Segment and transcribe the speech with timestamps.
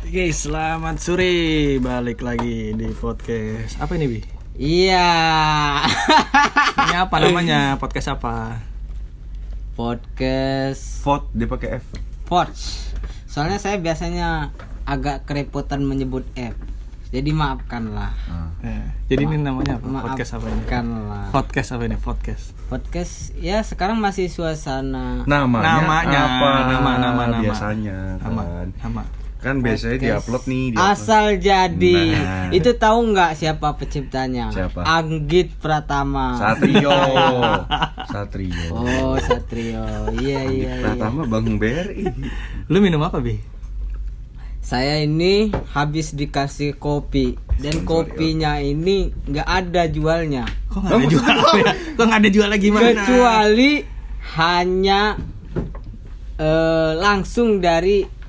[0.00, 1.34] Oke, selamat sore.
[1.78, 3.76] Balik lagi di podcast.
[3.78, 4.18] Apa ini, Bi?
[4.56, 5.12] Iya.
[6.88, 7.76] Ini apa namanya?
[7.76, 8.60] Podcast apa?
[9.76, 11.86] Podcast Vote dia pakai F.
[12.24, 12.92] Pods.
[13.24, 14.52] Soalnya saya biasanya
[14.84, 16.56] agak kerepotan menyebut F.
[17.10, 18.12] Jadi maafkanlah.
[18.24, 18.48] Ah.
[18.62, 20.12] Eh, jadi ini namanya apa?
[20.12, 20.62] Podcast apa ini?
[20.62, 21.24] Maafkanlah.
[21.28, 21.96] Podcast apa ini?
[21.98, 22.44] Podcast.
[22.70, 26.48] Podcast ya sekarang masih suasana Namanya, Namanya, apa?
[26.70, 27.42] nama, nama, nama.
[27.42, 28.42] Biasanya Nama.
[28.46, 28.68] kan.
[28.80, 29.02] Nama.
[29.40, 30.92] Kan biasanya Podcast diupload nih, diupload.
[30.92, 32.00] Asal jadi.
[32.12, 32.48] Nah.
[32.52, 34.52] Itu tahu nggak siapa penciptanya?
[34.52, 34.84] Siapa?
[34.84, 36.36] Anggit Pratama.
[36.36, 36.92] Satrio.
[38.12, 38.68] Satrio.
[38.68, 40.12] Oh, Satrio.
[40.20, 40.92] Iya, iya, iya.
[40.92, 42.04] Pertama Bang BRI.
[42.68, 43.40] Lu minum apa, Bi?
[44.60, 50.44] Saya ini habis dikasih kopi dan kopinya ini nggak ada jualnya.
[50.68, 51.36] Kok nggak ada jual?
[51.96, 52.92] Kok nggak ada jual lagi mana?
[52.92, 53.72] kecuali
[54.36, 55.16] hanya
[56.36, 58.19] eh, langsung dari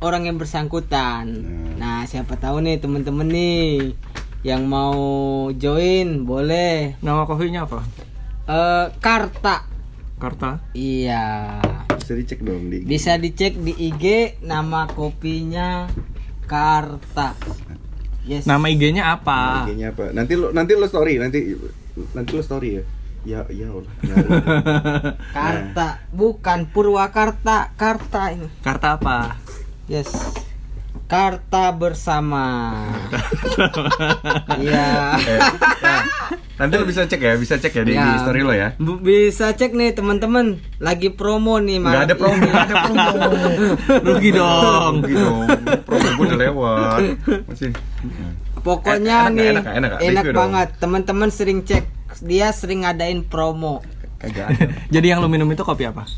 [0.00, 1.30] orang yang bersangkutan.
[1.78, 3.94] Nah, siapa tahu nih temen-temen nih
[4.44, 4.94] yang mau
[5.54, 6.98] join boleh.
[7.00, 7.80] Nama kopinya apa?
[8.44, 9.64] Eh, Karta.
[10.20, 10.60] Karta.
[10.76, 11.60] Iya.
[11.96, 12.84] Bisa dicek dong di.
[12.84, 15.88] Bisa dicek di IG nama kopinya
[16.44, 17.32] Karta.
[18.24, 18.48] Yes.
[18.48, 19.68] Nama IG-nya apa?
[19.68, 20.12] IG-nya apa?
[20.16, 21.52] Nanti lo nanti lo story, nanti
[22.16, 22.82] nanti lo story ya.
[23.24, 23.92] Ya, ya Allah.
[25.36, 28.48] Karta, bukan Purwakarta, Karta ini.
[28.60, 29.40] Karta apa?
[29.86, 30.08] Yes.
[31.04, 32.72] Karta bersama.
[34.56, 35.14] Iya.
[35.20, 35.40] Eh,
[35.78, 36.00] nah,
[36.56, 38.18] nanti lo bisa cek ya, bisa cek ya di, di Ya.
[38.18, 38.72] story lo ya.
[38.78, 43.10] Bisa cek nih teman-teman, lagi promo nih Nggak malam ada promo, nggak ada promo.
[44.08, 44.94] Rugi dong.
[45.02, 45.46] Rugi dong.
[45.82, 46.98] Promo gue udah lewat.
[47.44, 47.70] Masih.
[48.56, 49.90] Pokoknya Eh, enak nih enak enak?
[50.00, 50.40] Review dong.
[50.40, 50.68] banget.
[50.78, 51.84] Teman-teman sering cek,
[52.22, 53.84] dia sering ngadain promo.
[54.16, 54.64] Kagak ada.
[54.94, 56.08] Jadi yang lu minum itu kopi apa?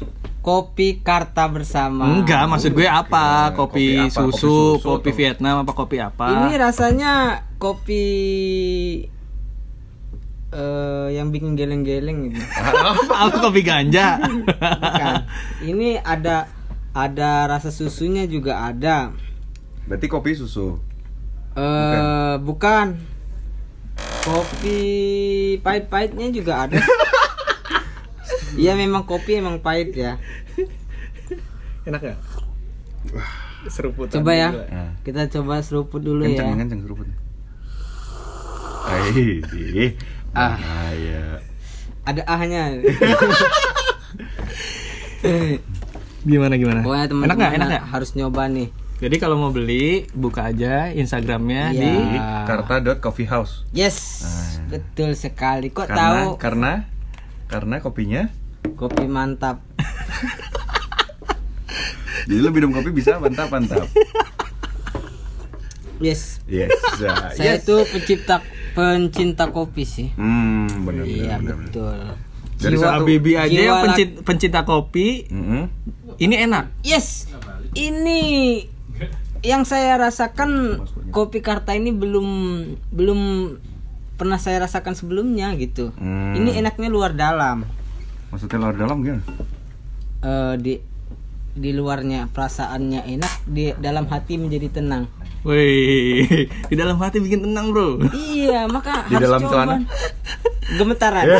[0.47, 2.07] Kopi Karta bersama.
[2.07, 3.51] Enggak, maksud gue apa?
[3.51, 3.67] Bukan.
[3.67, 4.07] Kopi, Kopi apa?
[4.07, 6.27] Kopi susu, susu kopi atau- Vietnam apa kopi apa?
[6.31, 7.13] Ini rasanya
[7.59, 8.05] kopi
[10.55, 12.39] eh yang bikin geleng-geleng gitu.
[13.27, 14.23] apa kopi ganja?
[14.23, 15.15] Bukan.
[15.67, 16.47] Ini ada
[16.95, 19.11] ada rasa susunya juga ada.
[19.91, 20.79] Berarti kopi susu.
[21.59, 22.95] Eh bukan.
[24.23, 24.79] Kopi
[25.59, 26.79] pahit-pahitnya juga ada.
[28.55, 30.23] Iya memang kopi emang pahit ya.
[31.83, 32.15] Enak ya?
[33.67, 34.07] Seruput.
[34.09, 34.49] Coba ya.
[34.55, 34.95] Nah.
[35.03, 36.57] Kita coba seruput dulu kenceng ya.
[36.57, 37.07] kenceng seruput
[38.87, 39.43] Hai,
[40.31, 40.55] Ah.
[40.55, 41.43] bahaya.
[42.07, 42.63] Ada ahnya.
[46.23, 46.81] Gimana gimana?
[46.83, 47.53] Pokoknya enak teman-teman nggak?
[47.55, 47.85] Enak nggak?
[47.89, 48.69] harus nyoba nih.
[48.97, 52.19] Jadi kalau mau beli buka aja Instagramnya di Di
[52.49, 53.69] karta.coffeehouse.
[53.71, 54.73] Yes, Ah.
[54.73, 55.69] betul sekali.
[55.69, 56.73] Kok Karena tahu karena
[57.47, 58.23] karena kopinya
[58.75, 59.63] kopi mantap?
[62.27, 63.87] jadi lu minum kopi bisa mantap mantap.
[65.97, 66.45] Yes.
[66.45, 66.69] Yes.
[66.99, 67.65] ya, Saya yes.
[67.65, 68.35] itu pencipta
[68.73, 70.09] pencinta kopi sih.
[70.13, 71.57] Hmm, benar Iya benar benar.
[71.63, 71.97] betul.
[72.57, 75.63] Dari Jiwa- satu- Habibi aja jiwa yang pencinta, pencinta kopi Mm-mm.
[76.19, 76.65] ini enak.
[76.83, 77.27] Yes,
[77.73, 78.21] ini
[79.41, 82.29] yang saya rasakan kopi Karta ini belum
[82.91, 83.21] belum
[84.17, 85.93] pernah saya rasakan sebelumnya gitu.
[85.97, 86.35] Hmm.
[86.35, 87.69] Ini enaknya luar dalam.
[88.33, 89.25] Maksudnya luar dalam gimana?
[90.25, 90.75] Eh, di
[91.57, 95.09] di luarnya perasaannya enak, di dalam hati menjadi tenang.
[95.47, 98.03] Wih, di dalam hati bikin tenang bro.
[98.13, 99.53] Iya, maka Di harus dalam coba.
[99.55, 99.77] celana?
[100.75, 101.25] Gemetaran.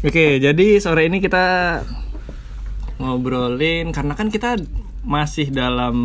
[0.00, 1.44] Oke, jadi sore ini kita
[2.96, 4.56] ngobrolin karena kan kita
[5.02, 5.96] masih dalam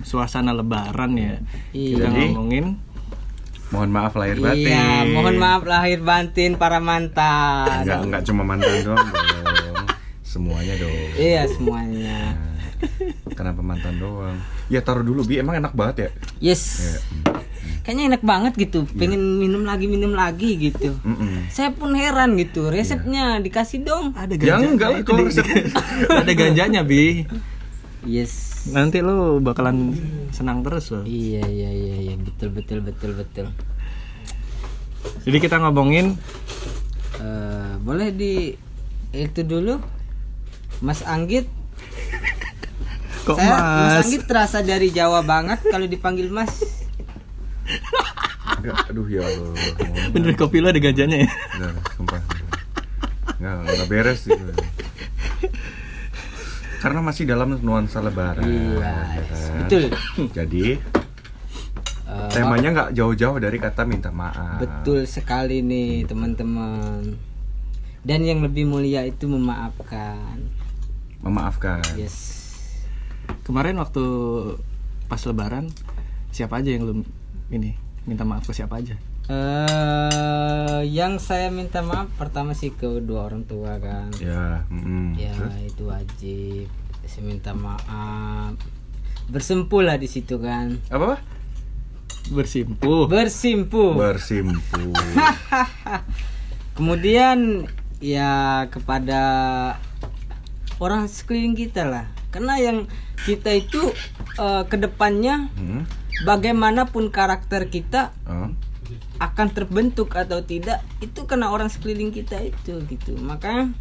[0.00, 1.34] suasana lebaran ya.
[1.70, 1.94] Iya.
[1.96, 2.66] Kita Jadi, ngomongin
[3.68, 4.64] Mohon maaf lahir batin.
[4.64, 7.84] Iya, mohon maaf lahir batin para mantan.
[7.84, 9.28] Enggak enggak cuma mantan doang dong.
[10.22, 10.96] Semuanya dong.
[11.14, 12.18] Iya semuanya.
[13.30, 14.40] Kenapa mantan doang?
[14.68, 16.08] Ya taruh dulu bi, emang enak banget ya.
[16.40, 16.62] Yes.
[16.80, 16.96] Ya,
[17.84, 18.88] Kayaknya enak banget gitu.
[18.90, 20.92] Pengen minum lagi minum lagi gitu.
[20.94, 21.34] mm, mm-mm.
[21.48, 22.68] Saya pun heran gitu.
[22.68, 24.12] Resepnya dikasih dong.
[24.14, 24.64] ada Ya ganja.
[24.66, 25.48] enggak lah, itu kalau di- resep-
[26.20, 27.28] ada ganjanya bi.
[28.06, 28.66] Yes.
[28.70, 29.94] Nanti lu bakalan
[30.30, 31.02] senang terus loh.
[31.02, 33.46] Iya iya iya iya betul betul betul betul.
[35.24, 36.14] Jadi kita ngomongin
[37.18, 38.54] Eh, boleh di
[39.10, 39.82] itu dulu,
[40.78, 41.50] Mas Anggit.
[43.26, 44.06] kok Saya Mas mas.
[44.06, 46.62] Anggit terasa dari Jawa banget kalau dipanggil Mas.
[48.62, 49.52] Enggak, aduh ya Allah.
[50.14, 51.30] Bener kopi lu ada ganjanya ya.
[51.58, 52.22] Enggak, sumpah.
[53.42, 54.38] Enggak, enggak beres sih.
[56.78, 58.46] Karena masih dalam nuansa lebaran.
[58.46, 59.54] Iya, ya kan?
[59.66, 59.84] betul.
[60.38, 60.66] Jadi
[62.08, 64.56] Eh, temanya nggak jauh-jauh dari kata minta maaf.
[64.56, 67.04] Betul sekali nih teman-teman.
[68.00, 70.40] Dan yang lebih mulia itu memaafkan.
[71.20, 71.82] memaafkan.
[71.98, 72.48] yes
[73.44, 74.00] Kemarin waktu
[75.10, 75.68] pas lebaran
[76.32, 76.94] siapa aja yang lu
[77.50, 77.74] ini
[78.08, 78.96] minta maaf ke siapa aja?
[79.28, 85.32] Eh yang saya minta maaf pertama sih ke kedua orang tua kan Ya, mm, ya
[85.32, 85.54] terus?
[85.68, 86.66] itu wajib
[87.04, 88.56] saya minta maaf
[89.26, 90.96] bersempuh lah di situ kan Apa?
[91.12, 91.16] apa?
[92.28, 93.04] Bersimpuh.
[93.06, 94.92] bersimpuh Bersimpu.
[96.74, 98.32] kemudian ya
[98.68, 99.22] kepada
[100.78, 102.78] orang sekeliling kita lah karena yang
[103.24, 103.92] kita itu
[104.36, 105.84] eh, ke depannya Hmm?
[106.20, 108.52] bagaimanapun karakter kita Oh.
[109.18, 113.72] Akan terbentuk atau tidak itu karena orang sekeliling kita itu gitu makanya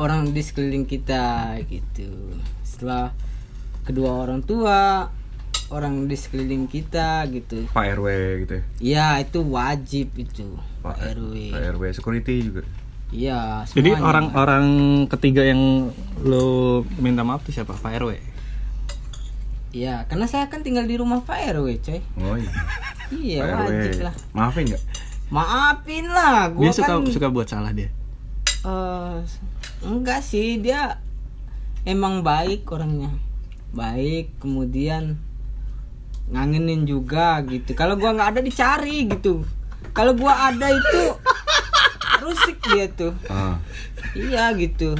[0.00, 2.08] orang di sekeliling kita gitu
[2.64, 3.12] setelah
[3.84, 5.10] kedua orang tua
[5.72, 8.06] orang di sekeliling kita gitu Pak RW
[8.44, 8.64] gitu ya.
[8.80, 12.62] ya itu wajib itu Pak, Pak RW Pak RW security juga.
[13.12, 14.64] iya Jadi orang-orang
[15.08, 15.92] ketiga yang
[16.24, 17.76] lu minta maaf tuh siapa?
[17.76, 18.32] Pak RW.
[19.72, 22.00] Iya, karena saya kan tinggal di rumah Pak RW, coy.
[22.20, 22.52] Oh iya.
[23.12, 23.60] Iya, Pak RW.
[23.60, 24.14] wajib lah.
[24.32, 24.82] Maafin nggak?
[25.32, 27.88] Maafin lah, gua Dia suka kan suka buat salah dia.
[28.62, 29.16] eh,
[29.82, 31.02] enggak sih, dia
[31.82, 33.10] emang baik orangnya.
[33.72, 35.18] Baik, kemudian
[36.30, 37.74] ngangenin juga gitu.
[37.74, 39.42] Kalau gua nggak ada dicari gitu.
[39.92, 41.02] Kalau gua ada itu
[42.22, 43.12] rusik dia tuh.
[43.26, 43.58] Ah.
[44.14, 44.94] Iya gitu.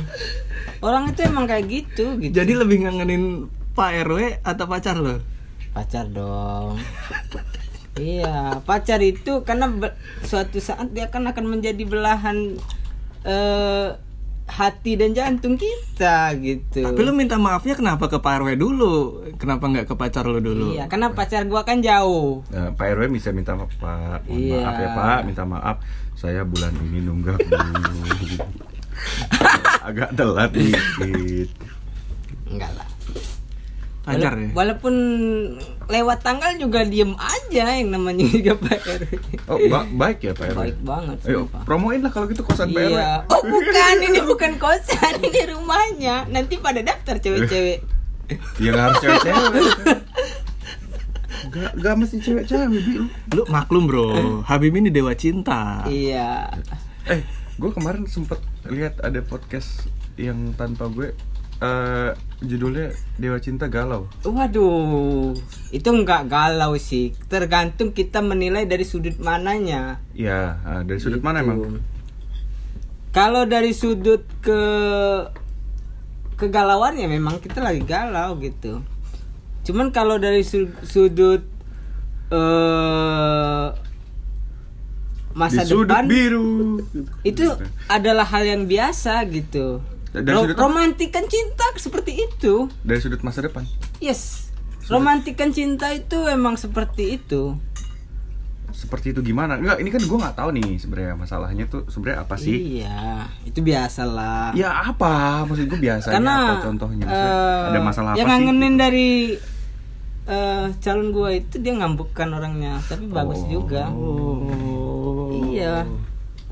[0.82, 2.34] Orang itu emang kayak gitu gitu.
[2.34, 5.22] Jadi lebih ngangenin Pak RW atau pacar lo?
[5.72, 6.76] pacar dong
[7.94, 9.68] iya pacar itu karena
[10.22, 12.56] suatu saat dia kan akan menjadi belahan
[13.22, 13.88] eh,
[14.44, 18.94] hati dan jantung kita gitu Tapi lu minta maafnya kenapa ke Pak RW dulu?
[19.36, 20.72] Kenapa nggak ke pacar lu dulu?
[20.72, 24.26] iya karena pacar gua kan jauh Nah, Pak RW bisa minta maaf, Pak.
[24.26, 24.58] Mohon Iya.
[24.58, 25.18] maaf ya, Pak.
[25.24, 25.76] Minta maaf.
[26.12, 28.02] Saya bulan ini nunggak dulu.
[29.88, 31.48] Agak telat dikit.
[32.46, 32.86] enggak lah
[34.02, 34.50] Wala- ya?
[34.50, 34.94] walaupun
[35.86, 39.12] lewat tanggal juga diem aja yang namanya juga Pak RW
[39.46, 40.58] Oh, ba- baik ya, Pak RW.
[40.58, 41.62] baik banget Ayo, sumpah.
[41.62, 42.90] promoin lah kalau gitu kosan Pak RW.
[42.92, 43.10] Iya.
[43.28, 46.26] Oh bukan, ini bukan kosan, ini rumahnya.
[46.26, 47.78] Nanti pada daftar cewek-cewek.
[48.58, 49.64] Ya nggak harus cewek-cewek.
[51.44, 52.82] Gak, gak mesti cewek-cewek.
[53.30, 54.08] Lu maklum bro,
[54.48, 55.84] Habib ini dewa cinta.
[55.84, 56.48] Iya.
[57.04, 57.20] Eh,
[57.54, 59.84] gue kemarin sempet lihat ada podcast
[60.14, 61.12] yang tanpa gue
[61.62, 62.10] eh
[62.42, 64.10] judulnya Dewa Cinta Galau.
[64.20, 65.30] Waduh,
[65.70, 67.14] itu nggak galau sih.
[67.26, 70.02] Tergantung kita menilai dari sudut mananya.
[70.10, 71.46] Iya, ah, dari sudut mana Gitu.
[71.46, 71.78] emang?
[73.12, 74.60] Kalau dari sudut ke
[76.34, 78.82] kegalauan ya memang kita lagi galau gitu.
[79.62, 81.46] Cuman kalau dari su- sudut
[82.32, 83.66] eh
[85.32, 86.82] masa Di sudut depan biru.
[87.22, 87.46] itu
[87.86, 89.78] adalah hal yang biasa gitu.
[90.12, 92.68] Dari Ro- sudut romantikan cinta seperti itu.
[92.80, 93.64] Dari sudut masa depan.
[93.98, 94.52] Yes.
[94.84, 97.56] Romantikan cinta itu emang seperti itu.
[98.68, 99.56] Seperti itu gimana?
[99.56, 102.56] Enggak, ini kan gue nggak tahu nih sebenarnya masalahnya tuh sebenarnya apa sih?
[102.80, 104.52] Iya, itu biasalah.
[104.52, 105.44] Ya apa?
[105.44, 107.04] Maksud gue biasanya Karena apa contohnya?
[107.04, 108.42] Maksudnya eh, ada masalah yang apa sih?
[108.42, 109.10] ngangenin dari
[110.24, 113.48] eh, calon gua itu dia ngambekkan orangnya, tapi bagus Oh.
[113.50, 113.88] juga.
[113.88, 115.46] Oh.
[115.48, 115.84] Iya,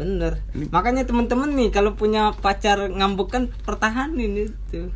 [0.00, 0.32] bener.
[0.72, 4.88] Makanya temen-temen nih kalau punya pacar ngambekkan pertahanin itu.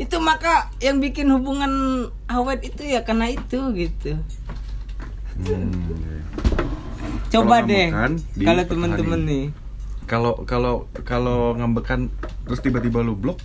[0.00, 4.16] Itu maka yang bikin hubungan awet itu ya karena itu gitu.
[5.36, 5.68] Hmm.
[7.28, 7.86] Coba Kalau deh
[8.40, 9.44] kalau temen-temen nih.
[10.08, 12.08] Kalau kalau kalau ngambekan
[12.44, 13.38] terus tiba-tiba lu blok,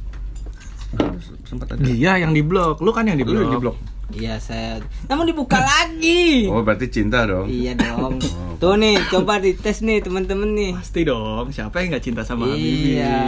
[1.00, 1.15] kan
[1.48, 1.79] sempat ada.
[1.79, 3.77] Dia yang di blok, lu kan yang di Lu yang di blok.
[4.08, 4.80] Iya saya.
[5.08, 6.48] Namun dibuka lagi.
[6.54, 7.48] Oh berarti cinta dong.
[7.48, 8.20] Iya dong.
[8.58, 8.74] Oh.
[8.74, 10.74] Tuh nih, coba dites nih temen-temen nih.
[10.74, 12.98] Pasti dong, siapa yang nggak cinta sama Habibie?
[12.98, 13.22] Iya.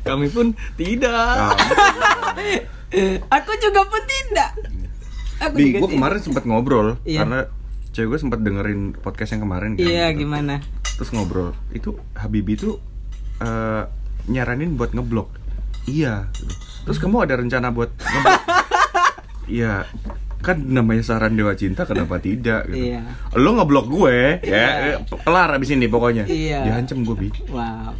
[0.00, 1.12] Kami pun tidak.
[1.12, 1.52] Ah,
[3.36, 4.50] Aku juga pun tidak.
[5.44, 7.28] Aku Di juga gue kemarin sempat ngobrol Iya.
[7.28, 7.38] karena
[7.92, 9.84] cewek gue sempat dengerin podcast yang kemarin kan.
[9.84, 10.24] Iya, gitu.
[10.24, 10.64] gimana?
[10.96, 11.52] Terus ngobrol.
[11.76, 12.80] Itu Habibie itu
[13.44, 13.82] eh,
[14.32, 15.28] nyaranin buat ngeblok.
[15.84, 16.32] Iya.
[16.32, 16.48] gitu.
[16.88, 18.64] Terus kamu ada rencana buat ngeblok?
[19.46, 19.86] Iya.
[20.38, 22.92] Kan namanya saran dewa cinta kenapa tidak gitu.
[22.92, 23.02] Iya.
[23.32, 24.54] Lo ngeblok gue Iya.
[24.54, 26.24] ya, eh, kelar abis ini pokoknya.
[26.24, 26.62] Iya.
[26.62, 27.28] Diancam gue bi.
[27.48, 27.96] Wow.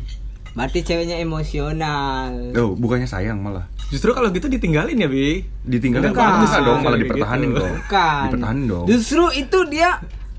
[0.52, 2.32] Berarti ceweknya emosional.
[2.54, 3.68] Oh, bukannya sayang malah.
[3.86, 5.44] Justru kalau gitu ditinggalin ya, Bi.
[5.62, 6.16] Ditinggalin Bukan.
[6.16, 7.60] bagus dong, malah Kayak dipertahanin gitu.
[7.60, 7.70] kok.
[7.76, 8.22] Bukan.
[8.24, 8.84] Dipertahanin dong.
[8.88, 9.90] Justru itu dia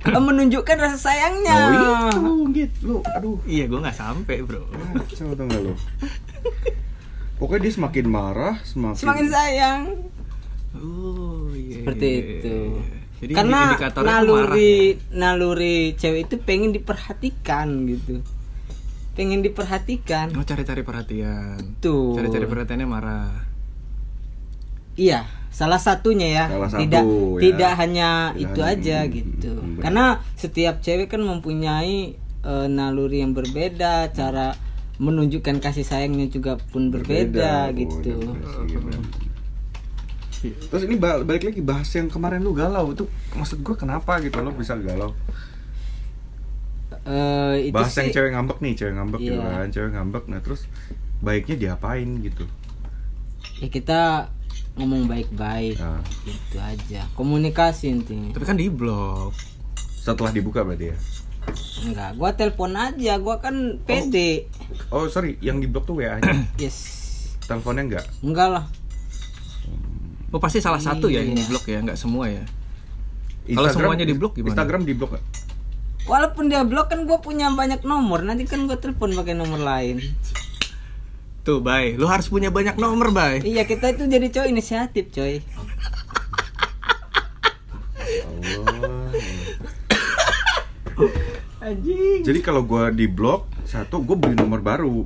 [0.03, 1.53] eh, menunjukkan rasa sayangnya.
[1.53, 1.69] Oh
[2.09, 2.25] itu
[2.57, 3.37] gitu lu, aduh.
[3.45, 4.65] Iya, gue nggak sampai, bro.
[5.05, 5.73] Kacau tau gak lu?
[7.37, 9.81] Pokoknya dia semakin marah, semakin Semakin sayang.
[10.79, 11.73] Oh, iya.
[11.75, 12.57] Seperti iya, itu.
[12.73, 12.95] iya.
[13.17, 13.91] Jadi Karena marah
[14.21, 14.93] naluri ya.
[15.11, 18.21] naluri cewek itu pengen diperhatikan gitu.
[19.13, 21.57] pengen diperhatikan Oh cari-cari perhatian.
[21.79, 23.33] tuh Cari-cari perhatiannya marah.
[24.93, 27.39] iya salah satunya ya Salah satu, tidak ya.
[27.41, 29.81] tidak hanya Tidak itu hanya- aja hmm, gitu hmm, benar.
[29.81, 30.05] karena
[30.35, 34.53] setiap cewek kan mempunyai eh, naluri yang berbeda cara
[34.97, 39.01] menunjukkan kasih sayangnya juga pun berbeda, oh, gitu bener.
[40.67, 44.37] Terus ini ba- balik lagi bahas yang kemarin lu galau itu maksud gue kenapa gitu
[44.37, 45.11] lo bisa galau?
[47.03, 49.47] Eh, itu bahas yang sih cewek ngambek nih, cewek ngambek gitu Iya.
[49.53, 50.23] kan, cewek ngambek.
[50.27, 50.61] Nah terus
[51.17, 52.45] baiknya diapain gitu?
[53.57, 54.29] ya kita
[54.75, 59.33] ngomong baik-baik Nah, gitu aja komunikasi intinya Tapi kan di blok.
[59.97, 60.97] setelah dibuka berarti ya?
[61.81, 64.45] enggak gua telepon aja gua kan pede
[64.87, 66.77] Oh sorry, yang di blok tuh WA nya yes
[67.41, 68.05] Teleponnya enggak?
[68.19, 68.65] enggak lah
[70.31, 71.49] Oh pasti salah satu ya yang di Iya.
[71.49, 72.43] blok ya, nggak semua ya.
[73.47, 74.51] Kalau semuanya di blok gimana?
[74.51, 75.25] Instagram di blok nggak?
[76.07, 79.99] walaupun dia blok kan gua punya banyak nomor nanti kan gua telepon pakai nomor lain
[81.43, 83.39] Tuh, Bay, lu harus punya banyak nomor, Bay.
[83.43, 85.39] iya kita itu jadi cowok inisiatif coy
[91.57, 92.23] Anjing.
[92.23, 95.03] Jadi kalau gua di blok satu, gue beli nomor baru.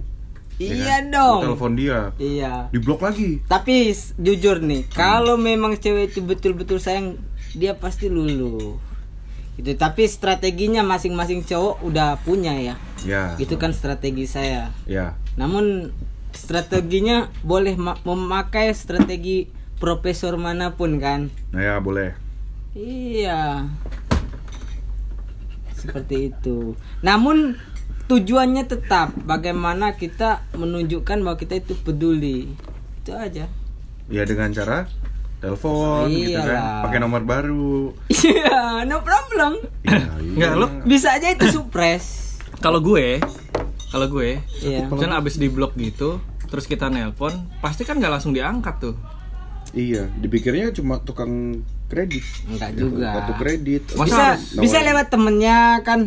[0.64, 1.04] Ya iya kan?
[1.10, 3.42] dong telepon dia, iya di blok lagi.
[3.44, 7.18] tapi jujur nih kalau memang cewek itu betul-betul sayang
[7.52, 8.78] dia pasti lulu
[9.54, 13.34] gitu tapi strateginya masing-masing cowok udah punya ya Ya.
[13.36, 15.18] itu kan strategi saya Ya.
[15.34, 15.90] namun
[16.32, 22.14] strateginya boleh ma- memakai strategi profesor mana pun kan Nah ya boleh.
[22.72, 23.66] iya
[25.74, 27.58] seperti itu namun
[28.12, 32.52] tujuannya tetap bagaimana kita menunjukkan bahwa kita itu peduli.
[33.00, 33.48] Itu aja.
[34.12, 34.92] Ya dengan cara
[35.40, 37.96] telepon gitu kan, pakai nomor baru.
[38.12, 39.64] iya no problem.
[40.32, 43.20] Ya, Nggak, lu bisa aja itu supres Kalau gue,
[43.92, 44.88] kalau gue, iya.
[44.88, 48.96] misalnya abis di blok gitu, terus kita nelpon, pasti kan nggak langsung diangkat tuh.
[49.74, 52.24] Iya, dipikirnya cuma tukang kredit.
[52.48, 53.10] enggak Ya, juga.
[53.18, 53.84] Kartu kredit.
[53.98, 56.00] Masa bisa harus bisa lewat temennya kan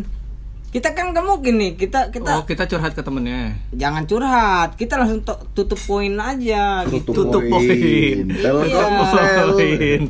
[0.75, 3.55] kita kan mungkin nih kita kita Oh, kita curhat ke temennya.
[3.71, 8.25] jangan curhat kita langsung tutup poin aja gitu Tutup poin.
[8.27, 9.55] Telkomsel.
[9.55, 10.01] Poin.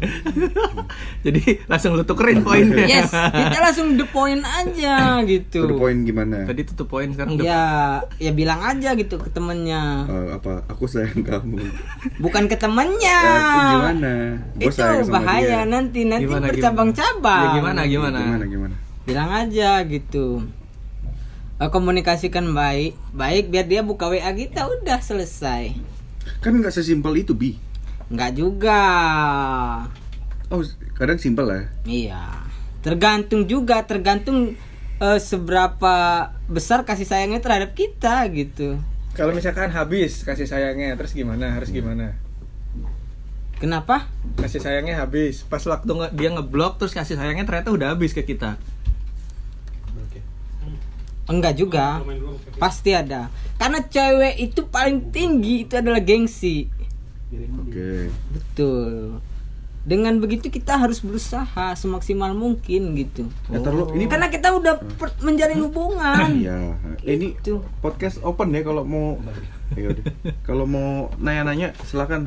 [1.25, 2.81] Jadi langsung lu tukerin poinnya.
[2.83, 6.45] yes kita langsung the point aja gitu Tutup poin gimana?
[6.45, 10.65] Tadi tutup poin sekarang ya ya bilang aja gitu ke temennya Eh, apa?
[10.67, 11.61] Aku sayang kamu.
[12.17, 14.13] bukan ke temennya Ya, itu gimana?
[14.51, 15.69] Gua itu sayang sama bahaya dia.
[15.69, 18.19] nanti nanti Gimana, bercabang-cabang Ya, gimana gimana?
[18.19, 18.75] Gimana gimana?
[19.05, 20.43] Bilang aja gitu
[21.55, 25.71] Eh, komunikasikan baik baik biar dia buka WA kita udah selesai
[26.43, 27.55] Kan nggak sesimpel itu bi.
[28.05, 28.81] nggak juga
[30.45, 30.61] Oh,
[30.93, 31.61] kadang simpel ya.
[31.85, 32.23] iya
[32.81, 34.53] tergantung juga tergantung
[34.97, 35.95] eh, seberapa
[36.45, 38.75] besar kasih sayangnya terhadap kita gitu
[39.15, 41.55] Kalau misalkan habis kasih sayangnya, terus gimana?
[41.55, 42.19] Harus gimana?
[43.55, 45.47] kenapa Kasih sayangnya habis.
[45.47, 48.59] Pas waktu dia ngeblok terus kasih sayangnya ternyata udah habis ke kita.
[51.25, 52.01] Enggak juga.
[52.55, 53.27] Pasti ada.
[53.55, 56.67] Karena cewek itu paling tinggi itu adalah gengsi.
[57.35, 58.07] Oke.
[58.31, 59.19] betul.
[59.85, 63.29] Dengan begitu kita harus berusaha semaksimal mungkin gitu.
[63.47, 66.41] Ya, lu, ini karena kita udah per- menjalin hubungan.
[66.41, 66.73] Ya
[67.05, 67.61] ini Itu.
[67.79, 69.21] podcast open ya kalau mau
[69.77, 69.93] ya
[70.41, 72.25] kalau mau nanya-nanya silakan.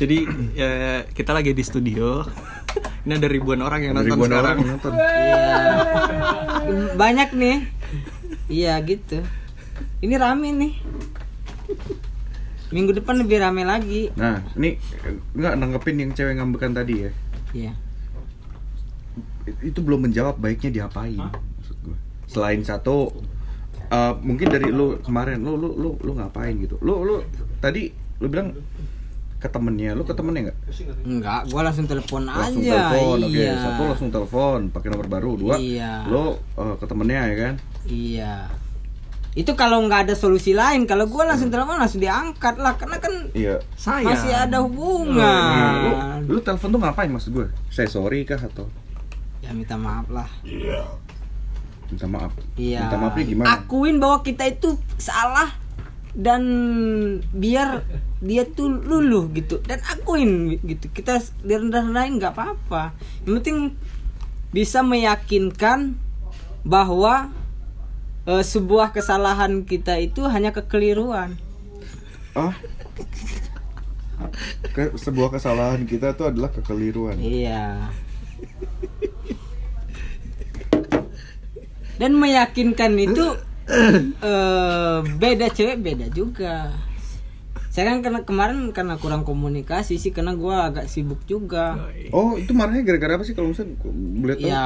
[0.00, 0.24] Jadi
[0.56, 0.70] ya,
[1.12, 2.24] kita lagi di studio.
[3.04, 4.44] Ini ada ribuan orang yang Ada nonton ribuan sekarang.
[4.46, 4.92] orang yang nonton.
[4.96, 5.36] Iya.
[6.94, 7.56] banyak nih
[8.52, 9.24] iya gitu.
[9.98, 10.74] Ini rame nih.
[12.68, 14.08] Minggu depan lebih rame lagi.
[14.14, 14.76] Nah ini
[15.32, 17.10] nggak nanggepin yang cewek ngambekan tadi ya?
[17.52, 17.72] Iya.
[19.60, 23.12] Itu belum menjawab baiknya diapain maksud gue selain satu
[23.86, 26.80] eh, mungkin dari lu kemarin lu lu lu lu ngapain gitu?
[26.80, 27.20] Lu lu
[27.58, 28.56] tadi lu bilang
[29.36, 30.58] ke temennya lu ke temennya nggak?
[31.04, 33.34] Enggak gua langsung telepon langsung aja telepon oke.
[33.34, 33.52] iya.
[33.58, 35.30] Satu langsung telepon pakai nomor baru.
[35.36, 36.06] Dua Iya.
[36.08, 37.54] lu eh, ke temennya ya kan
[37.86, 38.50] iya.
[39.32, 43.14] Itu kalau nggak ada solusi lain kalau gua langsung telepon langsung diangkat lah karena kan
[43.32, 43.56] iya.
[43.80, 44.12] Sayang.
[44.12, 45.72] masih ada hubungan.
[46.28, 48.68] Lu, lu telepon tuh ngapain maksud gue saya sorry kah atau?
[49.40, 50.28] Ya minta maaf lah.
[51.88, 52.32] Minta maaf.
[52.60, 52.86] Iya.
[52.86, 53.46] Minta maafnya gimana?
[53.56, 55.50] Akuin bahwa kita itu salah
[56.12, 56.44] dan
[57.32, 57.88] biar
[58.20, 59.64] dia tuh luluh gitu.
[59.64, 60.92] Dan akuin gitu.
[60.92, 62.92] Kita direndah-rendahin nggak apa-apa.
[63.24, 63.58] Yang penting
[64.52, 65.96] bisa meyakinkan
[66.62, 67.32] bahwa
[68.26, 71.36] eh, sebuah kesalahan kita itu hanya kekeliruan.
[72.32, 72.54] Ah
[74.72, 77.18] Ke- sebuah kesalahan kita tuh adalah kekeliruan.
[77.18, 77.90] Iya.
[81.98, 83.26] Dan meyakinkan itu
[84.22, 86.70] eh beda cewek beda juga.
[87.72, 91.88] Saya kan karena kemarin karena kurang komunikasi sih karena gua agak sibuk juga.
[92.12, 93.80] Oh, itu marahnya gara-gara apa sih kalau misalnya
[94.18, 94.44] boleh tahu?
[94.44, 94.64] ya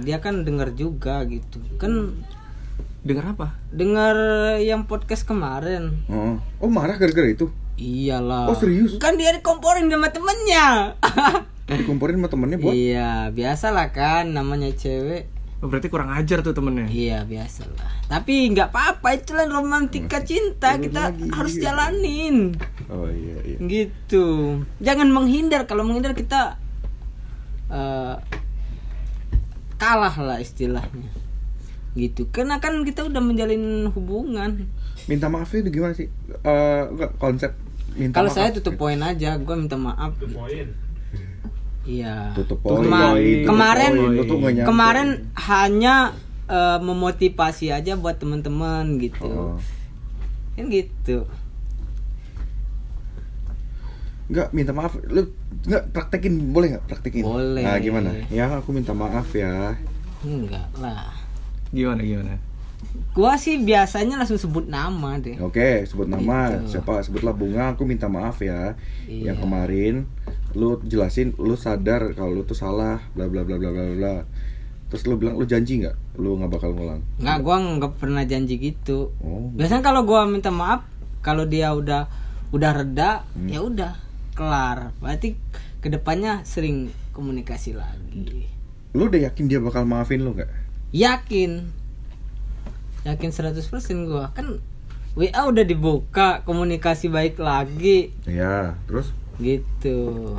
[0.00, 1.60] dia kan dengar juga gitu.
[1.76, 2.24] Kan
[2.98, 3.54] Dengar apa?
[3.70, 4.16] dengar
[4.58, 7.48] yang podcast kemarin Oh, oh marah gara-gara itu?
[7.74, 8.98] iyalah Oh, serius?
[8.98, 10.98] kan dia dikomporin sama temennya
[11.78, 12.74] Dikomporin sama temennya buat?
[12.74, 16.86] iya biasalah kan namanya cewek Oh, berarti kurang ajar tuh temennya.
[16.86, 18.06] Iya biasalah.
[18.06, 22.54] Tapi nggak apa-apa itulah romantika cinta kita harus jalanin.
[22.86, 23.58] Oh iya iya.
[23.58, 24.62] Gitu.
[24.78, 25.66] Jangan menghindar.
[25.66, 26.62] Kalau menghindar kita
[27.74, 28.14] eh,
[29.74, 31.10] kalah lah istilahnya.
[31.94, 32.28] Gitu.
[32.28, 34.68] Karena kan kita udah menjalin hubungan.
[35.06, 36.08] Minta maafnya itu gimana sih?
[36.44, 37.52] Eh, enggak, konsep
[37.96, 38.36] minta Kalau maaf.
[38.36, 39.36] saya tutup poin aja.
[39.36, 40.12] Gue minta maaf.
[41.88, 42.36] Iya.
[42.36, 42.84] tutup Tutup poin.
[42.84, 43.44] Kema- poin.
[43.44, 44.54] kemarin Tutup poin.
[44.60, 45.94] Kemarin hanya
[46.48, 49.28] eh, memotivasi aja buat teman-teman gitu.
[49.28, 49.56] Oh.
[50.56, 51.24] Kan gitu.
[54.28, 54.92] Enggak, minta maaf.
[55.08, 55.32] Lu
[55.64, 57.24] enggak praktekin boleh nggak praktekin?
[57.24, 57.64] Boleh.
[57.64, 58.12] Nah, gimana?
[58.28, 59.72] Ya, aku minta maaf ya.
[60.20, 61.08] Enggak lah.
[61.70, 62.36] Gimana gimana?
[63.12, 65.34] Gua sih biasanya langsung sebut nama deh.
[65.42, 66.54] Oke, sebut nama.
[66.62, 66.78] Gitu.
[66.78, 67.02] Siapa?
[67.02, 68.78] Sebutlah Bunga, aku minta maaf ya.
[69.10, 69.34] Iya.
[69.34, 69.94] Yang kemarin
[70.54, 74.14] lu jelasin lu sadar kalau lu tuh salah, bla bla bla bla bla bla.
[74.88, 77.02] Terus lu bilang lu janji nggak lu nggak bakal ngulang?
[77.18, 79.10] Enggak, gua nggak pernah janji gitu.
[79.20, 79.50] Oh.
[79.52, 80.86] Biasanya kalau gua minta maaf,
[81.20, 82.06] kalau dia udah
[82.54, 83.50] udah reda, Hmm.
[83.50, 83.92] ya udah
[84.32, 84.94] kelar.
[85.02, 85.34] Berarti
[85.82, 88.46] ke depannya sering komunikasi lagi.
[88.94, 90.67] Lu udah yakin dia bakal maafin lu nggak?
[90.92, 91.68] Yakin.
[93.04, 94.32] Yakin 100% gua.
[94.32, 94.60] Kan
[95.18, 99.10] WA udah dibuka, komunikasi baik lagi Ya, terus
[99.42, 100.38] gitu.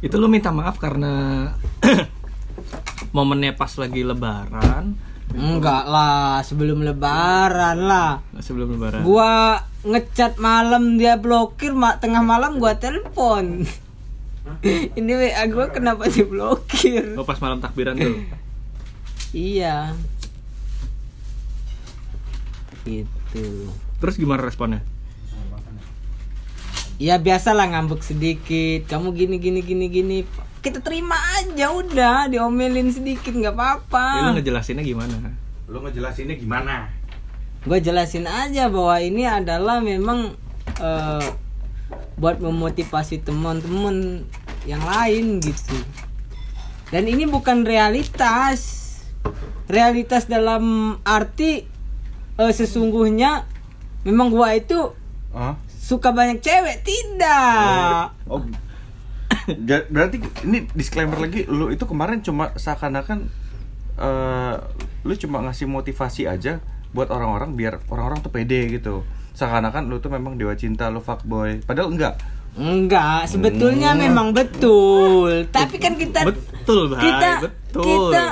[0.00, 1.52] Itu lu minta maaf karena
[3.16, 4.96] momennya pas lagi lebaran,
[5.36, 8.24] Enggak lah, sebelum lebaran lah.
[8.40, 9.04] sebelum lebaran.
[9.04, 13.68] Gua ngecat malam dia blokir, mak tengah malam gua telepon.
[14.98, 17.18] Ini WA gua kenapa diblokir?
[17.20, 18.16] Oh, pas malam takbiran tuh.
[19.32, 19.92] Iya.
[22.84, 23.68] Gitu.
[24.00, 24.80] Terus gimana responnya?
[26.98, 28.90] Ya biasalah ngambek sedikit.
[28.90, 30.18] Kamu gini gini gini gini.
[30.58, 34.34] Kita terima aja udah, diomelin sedikit nggak Ya, lu apa-apa.
[34.34, 35.14] ngejelasinnya gimana?
[35.68, 36.88] lu ngejelasinnya gimana?
[37.68, 40.32] Gue jelasin aja bahwa ini adalah memang
[40.80, 41.26] eh,
[42.16, 44.24] buat memotivasi teman-teman
[44.64, 45.76] yang lain gitu.
[46.88, 48.87] Dan ini bukan realitas.
[49.66, 50.62] Realitas dalam
[51.02, 51.64] arti
[52.34, 53.44] eh, sesungguhnya
[54.02, 54.94] memang gua itu
[55.28, 55.60] Ah?
[55.68, 58.12] suka banyak cewek tidak.
[58.24, 58.40] Oh.
[59.60, 63.28] Ja- berarti ini disclaimer lagi lu itu kemarin cuma seakan-akan
[63.96, 64.54] eh
[65.02, 69.04] lu cuma ngasih motivasi aja buat orang-orang biar orang-orang tuh pede gitu.
[69.32, 71.60] Seakan-akan lu tuh memang dewa cinta, lu fuckboy.
[71.62, 72.16] Padahal enggak.
[72.58, 75.46] Enggak, sebetulnya memang betul.
[75.46, 77.84] Tapi kan kita Betul, Bay, kita betul.
[78.10, 78.24] kita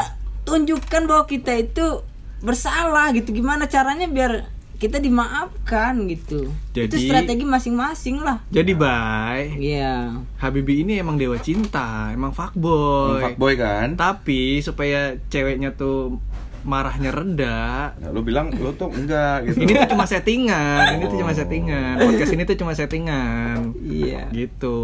[0.46, 2.00] tunjukkan bahwa kita itu
[2.38, 3.34] bersalah gitu.
[3.34, 6.52] Gimana caranya biar kita dimaafkan gitu.
[6.70, 8.44] itu Jadi- strategi masing-masing lah.
[8.48, 10.20] Jadi, Bay, Iya.
[10.36, 13.16] Habibi ini emang dewa cinta, emang fuckboy.
[13.16, 13.96] Emang fuckboy kan?
[13.96, 16.20] Tapi supaya ceweknya tuh
[16.62, 19.64] marahnya reda, Nah, lu bilang lu tuh enggak gitu.
[19.64, 21.38] ini tuh cuma settingan, ini tuh cuma Oh.
[21.38, 21.94] settingan.
[21.96, 23.56] Podcast ini tuh cuma settingan.
[23.80, 24.28] Iya.
[24.28, 24.78] Gitu.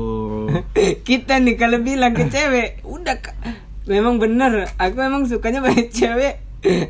[1.09, 3.37] kita nih kalau bilang ke cewek, udah Kak.
[3.85, 4.69] Memang bener.
[4.77, 6.39] Aku memang sukanya banyak cewek.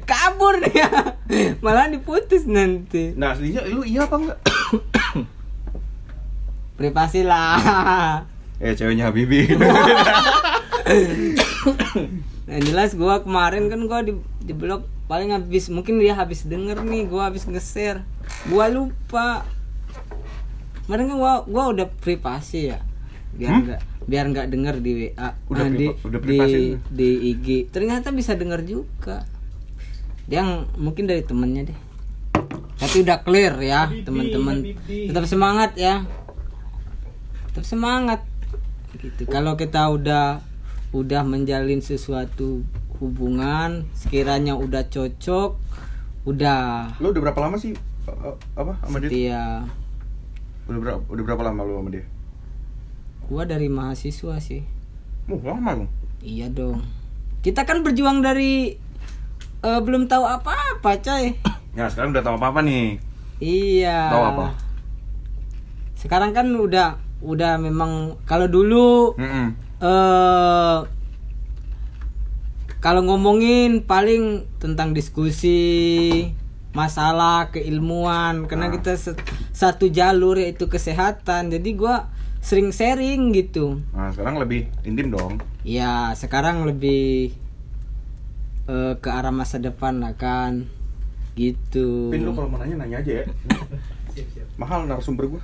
[0.04, 1.16] Kabur dia.
[1.60, 3.16] Malah diputus nanti.
[3.16, 4.38] Nah, aslinya lu iya apa enggak?
[6.76, 8.24] Privasi lah.
[8.58, 9.48] eh, ceweknya Habibi.
[12.42, 16.82] Nah, jelas gua kemarin kan gua di di blog paling habis mungkin dia habis denger
[16.82, 18.02] nih gua habis nge-share.
[18.50, 19.46] Gua lupa.
[20.84, 22.82] Kemarin kan gua gua udah privasi ya.
[23.32, 23.60] Biar Hmm?
[23.62, 26.38] enggak biar nggak denger di WA Udah Nah, di, udah di
[26.90, 27.46] di IG.
[27.70, 29.24] Ternyata bisa denger juga.
[30.26, 31.78] Dia yang mungkin dari temennya deh.
[32.82, 34.74] Tapi udah clear ya, teman-teman.
[34.86, 36.02] Tetap semangat ya.
[37.52, 38.20] Tetap semangat.
[38.98, 39.24] Gitu.
[39.30, 40.42] Kalau kita udah
[40.92, 42.60] udah menjalin sesuatu
[43.00, 45.56] hubungan, sekiranya udah cocok,
[46.28, 46.60] udah
[47.02, 47.74] lu udah berapa lama sih
[48.06, 49.66] eh, apa sama dia?
[50.68, 52.04] Udah berapa udah berapa lama lu sama dia?
[53.26, 54.62] Gua dari mahasiswa sih.
[55.26, 55.90] Oh, lama dong.
[56.20, 56.82] Iya dong.
[57.40, 58.74] Kita kan berjuang dari
[59.60, 61.34] eh, belum tahu apa-apa, coy.
[61.72, 63.00] Ya, sekarang udah tahu apa-apa nih.
[63.40, 64.12] Iya.
[64.12, 64.46] Tahu apa?
[65.96, 69.54] Sekarang kan udah udah memang kalau dulu Mm-mm.
[69.78, 70.78] eh
[72.82, 76.26] kalau ngomongin paling tentang diskusi
[76.74, 78.72] masalah keilmuan karena Ah.
[78.74, 78.98] kita
[79.54, 82.10] satu jalur yaitu kesehatan jadi gua
[82.42, 85.38] sering sharing gitu Nah, sekarang lebih intim dong.
[85.62, 87.30] ya sekarang lebih
[88.66, 90.66] eh, ke arah masa depan lah kan
[91.32, 93.26] gitu Pin lu kalau mau nanya nanya aja ya.
[94.60, 95.40] Mahal narasumber gua.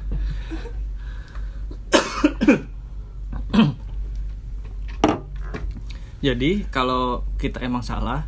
[6.19, 8.27] Jadi kalau kita emang salah,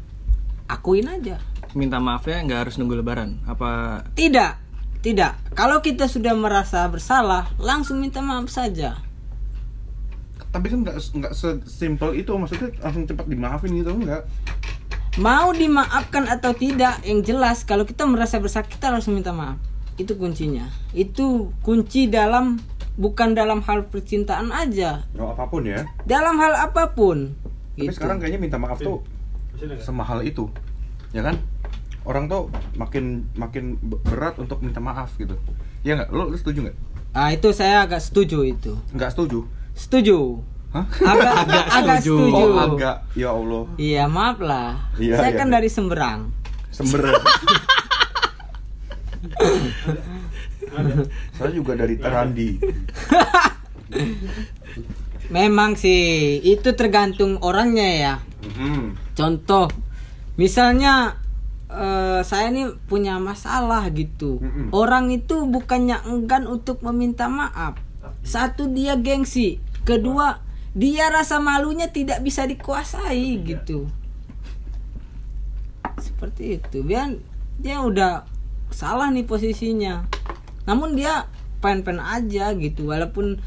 [0.71, 3.39] akuin aja minta maafnya nggak harus nunggu lebaran.
[3.47, 4.59] Apa tidak
[5.01, 9.01] tidak kalau kita sudah merasa bersalah langsung minta maaf saja
[10.51, 14.27] Tapi kan nggak nggak sesimpel itu maksudnya langsung cepat dimaafin gitu enggak.
[15.15, 19.63] Mau dimaafkan atau tidak, yang jelas kalau kita merasa bersalah kita harus minta maaf.
[19.95, 20.67] Itu kuncinya.
[20.91, 22.59] Itu kunci dalam
[22.99, 25.87] bukan dalam hal percintaan aja, No apa pun ya.
[26.03, 27.31] dalam hal apa pun.
[27.79, 27.95] Tapi Gitu.
[27.95, 29.07] sekarang kayaknya minta maaf tuh
[29.79, 30.51] semahal itu.
[31.15, 31.39] Ya kan?
[32.05, 35.37] Orang tuh makin makin be- berat untuk minta maaf gitu.
[35.85, 36.09] Ya nggak?
[36.13, 36.77] Lo, lo setuju nggak?
[37.13, 38.73] Ah itu saya agak setuju itu.
[38.95, 39.45] Nggak setuju.
[39.77, 40.41] Setuju.
[40.71, 40.87] Hah?
[40.87, 42.17] Agak agak, agak setuju.
[42.17, 42.45] setuju.
[42.47, 42.97] Oh agak.
[43.19, 43.65] Ya Allah.
[43.77, 44.71] Iya maaf lah.
[44.97, 45.55] Iya, saya iya, kan iya.
[45.59, 46.21] dari Semberang.
[46.71, 47.03] Sember.
[51.37, 52.57] Saya juga dari Terandi.
[55.31, 58.15] Memang sih itu tergantung orangnya ya.
[58.47, 59.15] Mhm.
[59.15, 59.69] Contoh,
[60.41, 61.20] misalnya
[61.71, 64.43] eh, saya ini punya masalah gitu.
[64.43, 64.75] Mm-mm.
[64.75, 67.79] Orang itu bukannya enggan untuk meminta maaf.
[68.27, 73.91] Satu dia gengsi, kedua dia rasa malunya tidak bisa dikuasai gitu.
[75.99, 76.83] Seperti itu.
[76.87, 77.17] Biar
[77.59, 78.27] dia udah
[78.71, 80.07] salah nih posisinya.
[80.65, 81.27] Namun dia
[81.61, 83.41] pen-pen aja gitu walaupun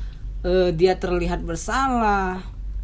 [0.43, 2.43] eh, dia terlihat bersalah.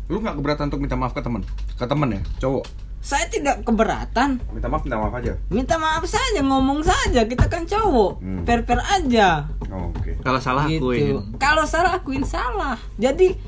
[0.10, 1.46] Lu nggak keberatan untuk minta maaf ke temen?
[1.78, 2.89] Ke temen ya, cowok.
[3.00, 4.44] Saya tidak keberatan.
[4.52, 5.34] Minta maaf, minta maaf aja.
[5.48, 7.24] Minta maaf saja, ngomong saja.
[7.24, 8.44] Kita kan cowok, Hmm.
[8.44, 9.48] per-per aja.
[9.72, 10.20] Oh, Oke.
[10.20, 10.92] kalau salah gitu.
[10.92, 11.16] akuin?
[11.38, 12.76] Kalau salah akuin salah.
[12.96, 13.40] Jadi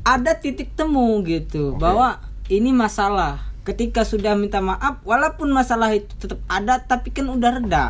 [0.00, 1.82] ada titik temu gitu Oke.
[1.82, 3.50] bahwa ini masalah.
[3.60, 7.86] Ketika sudah minta maaf, walaupun masalah itu tetap ada, tapi kan udah reda.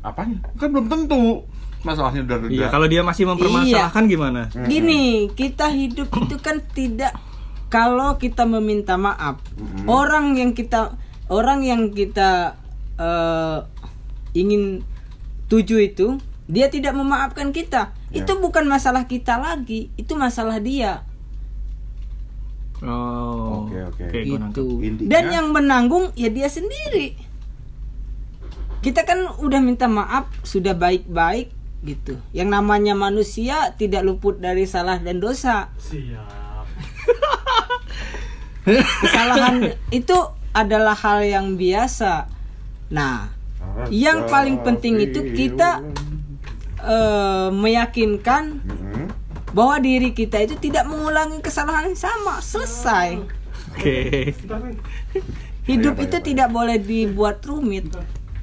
[0.00, 0.40] Apanya?
[0.56, 1.44] Kan belum tentu.
[1.80, 2.52] Masalahnya udah reda.
[2.52, 4.52] Iya, kalau dia masih mempermasalahkan gimana?
[4.52, 4.68] Hmm.
[4.68, 7.16] Gini, kita hidup itu kan tidak
[7.70, 9.38] kalau kita meminta maaf.
[9.56, 9.86] Hmm.
[9.86, 10.98] Orang yang kita
[11.30, 12.58] orang yang kita
[12.98, 13.58] eh,
[14.34, 14.82] ingin
[15.46, 16.18] tuju itu,
[16.50, 17.94] dia tidak memaafkan kita.
[18.10, 18.26] Ya.
[18.26, 21.06] Itu bukan masalah kita lagi, itu masalah dia.
[22.82, 23.68] Oh.
[23.68, 24.04] Oke, oke.
[24.08, 24.26] nangkep.
[24.40, 24.64] gitu.
[24.82, 27.14] Intinya- Dan yang menanggung ya dia sendiri.
[28.80, 31.52] Kita kan udah minta maaf, sudah baik-baik
[31.84, 32.16] gitu.
[32.32, 35.68] Yang namanya manusia tidak luput dari salah dan dosa.
[39.02, 39.56] Kesalahan
[39.90, 40.16] itu
[40.52, 42.26] adalah hal yang biasa.
[42.90, 43.30] Nah,
[43.88, 45.80] yang paling penting itu kita
[46.80, 49.04] eh, meyakinkan Mhm.
[49.52, 52.40] bahwa diri kita itu tidak mengulangi kesalahan yang sama.
[52.40, 53.20] Selesai.
[53.70, 54.32] Oke.
[55.62, 57.84] Hidup Iya, itu iya, tidak boleh dibuat rumit.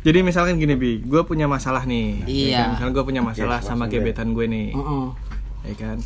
[0.06, 2.24] Jadi misalkan gini bi, gue punya masalah nih.
[2.24, 2.48] Iya.
[2.48, 2.68] Ya kan?
[2.72, 5.08] Misalkan gue punya masalah sama gebetan gue nih, Heeh.
[5.68, 5.98] ya kan.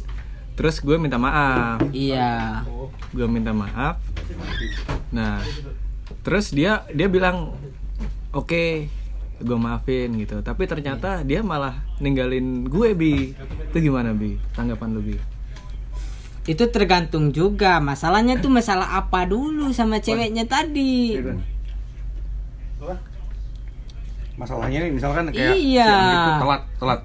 [0.53, 2.61] Terus gue minta maaf, Iya.
[3.09, 3.97] gue minta maaf.
[5.09, 5.39] Nah,
[6.21, 7.55] terus dia dia bilang
[8.31, 8.87] oke,
[9.37, 10.39] gue maafin gitu.
[10.39, 13.33] Tapi ternyata dia malah ninggalin gue bi.
[13.67, 14.37] Itu gimana bi?
[14.51, 15.15] Tanggapan lu bi?
[16.43, 17.77] Itu tergantung juga.
[17.79, 21.17] Masalahnya tuh masalah apa dulu sama ceweknya tadi.
[24.33, 25.91] Masalahnya nih misalkan kayak Iya.
[25.93, 26.99] si telat, telat.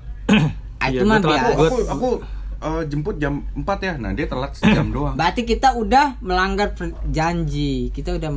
[0.76, 1.40] Ah, Iya, Itu mah gua telat.
[1.42, 1.56] biasa.
[1.56, 2.08] Aku aku
[2.58, 3.94] eh, jemput jam 4 ya.
[3.96, 5.14] Nah, dia telat sejam doang.
[5.14, 6.72] Berarti kita udah melanggar
[7.06, 7.88] janji.
[7.90, 8.30] Kita udah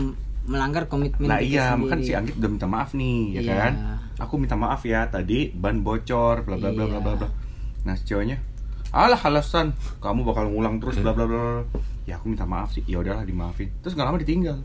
[0.46, 1.90] melanggar komitmen Nah iya, sendiri.
[1.90, 3.56] kan si Anggit udah minta maaf nih, ya Iya.
[3.56, 3.74] kan?
[4.20, 7.00] Aku minta maaf ya tadi ban bocor, bla bla bla bla Iya.
[7.00, 7.28] bla bla.
[7.82, 8.42] Nah si ceweknya,
[8.90, 11.38] alah alasan kamu bakal ngulang terus bla bla bla.
[11.62, 13.70] bla." Ya aku minta maaf sih, ya udahlah dimaafin.
[13.80, 14.58] Terus nggak lama ditinggal.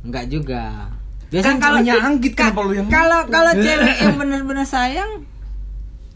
[0.00, 0.88] Enggak juga.
[1.28, 5.28] Kan ceweknya Anggit, ka- kenapa lu yang kalau kalau cewek yang benar-benar sayang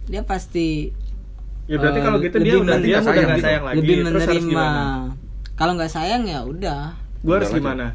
[0.03, 0.89] dia pasti
[1.71, 3.47] Ya berarti eh, kalau gitu dia udah dia udah sayang nggak gitu.
[3.47, 3.77] sayang lagi.
[3.79, 4.51] lebih Terus harus menerima.
[4.51, 4.85] gimana?
[5.55, 6.83] Kalau nggak sayang ya udah.
[7.23, 7.87] Gue harus Udah gimana?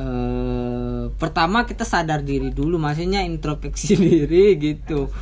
[0.00, 5.12] eh pertama kita sadar diri dulu, maksudnya introspeksi diri gitu.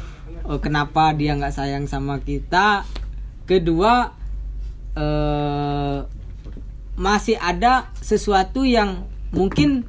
[0.49, 2.87] Oh, kenapa dia nggak sayang sama kita?
[3.45, 4.15] Kedua,
[4.95, 5.99] eh
[6.95, 9.87] masih ada sesuatu yang mungkin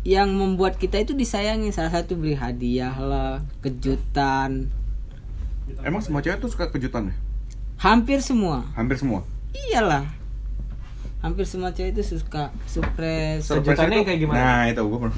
[0.00, 1.72] yang membuat kita itu disayangi.
[1.72, 4.68] Salah satu beri hadiah lah, kejutan,
[5.80, 7.16] Emang semua cewek tuh suka kejutan ya?
[7.80, 8.68] hampir semua.
[8.74, 9.24] Hampir semua.
[9.52, 10.04] Iyalah.
[11.20, 14.40] hampir semua cewek itu suka surprise Surprise Kejutannya itu- kayak gimana?
[14.40, 15.16] Nah, itu gue pernah.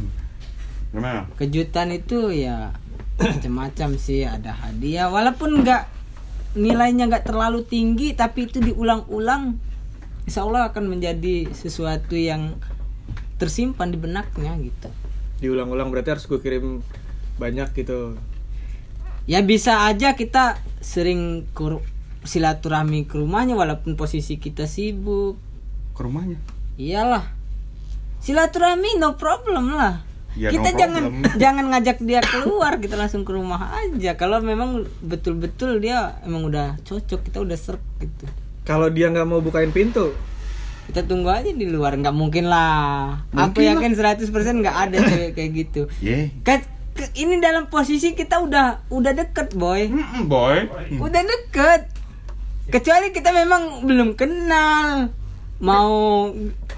[0.93, 1.21] Gimana?
[1.35, 2.75] kejutan itu ya
[3.23, 5.89] macam-macam sih ada hadiah walaupun nggak
[6.53, 9.57] nilainya nggak terlalu tinggi tapi itu diulang-ulang
[10.23, 12.61] insya Allah akan menjadi sesuatu yang
[13.39, 14.91] tersimpan di benaknya gitu
[15.41, 16.85] diulang-ulang berarti harus gue kirim
[17.39, 18.21] banyak gitu
[19.25, 21.85] ya bisa aja kita sering kur-
[22.23, 25.39] silaturahmi ke rumahnya walaupun posisi kita sibuk.
[25.93, 26.39] Ke rumahnya.
[26.75, 27.27] iyalah.
[28.19, 30.07] Silaturahmi no problem lah.
[30.33, 31.33] Ya, kita no jangan problem.
[31.43, 34.15] jangan ngajak dia keluar kita langsung ke rumah aja.
[34.15, 38.25] Kalau memang betul-betul dia emang udah cocok kita udah serp gitu.
[38.63, 40.15] Kalau dia nggak mau bukain pintu?
[40.83, 43.27] Kita tunggu aja di luar nggak mungkin lah.
[43.31, 45.83] Aku Mungkin yakin 100% nggak ada cewek kayak gitu.
[45.99, 46.31] Ye.
[46.41, 46.72] Ke- ke-
[47.15, 49.89] ini dalam posisi kita udah udah deket boy.
[49.89, 50.69] Mm-mm, boy.
[51.01, 51.89] udah deket.
[52.69, 55.11] Kecuali kita memang belum kenal
[55.59, 56.29] mau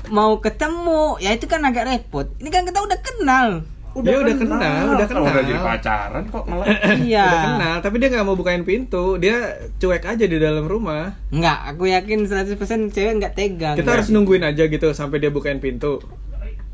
[0.09, 1.19] mau ketemu.
[1.21, 2.31] Ya itu kan agak repot.
[2.41, 3.49] Ini kan kita udah kenal.
[3.95, 5.35] Dia udah kenal, udah Kalau kenal.
[5.39, 6.67] udah jadi pacaran kok malah.
[6.99, 7.31] iya.
[7.31, 9.23] Udah kenal tapi dia nggak mau bukain pintu.
[9.23, 11.15] Dia cuek aja di dalam rumah.
[11.31, 15.63] Nggak aku yakin 100% cewek nggak tega kita harus nungguin aja gitu sampai dia bukain
[15.63, 16.03] pintu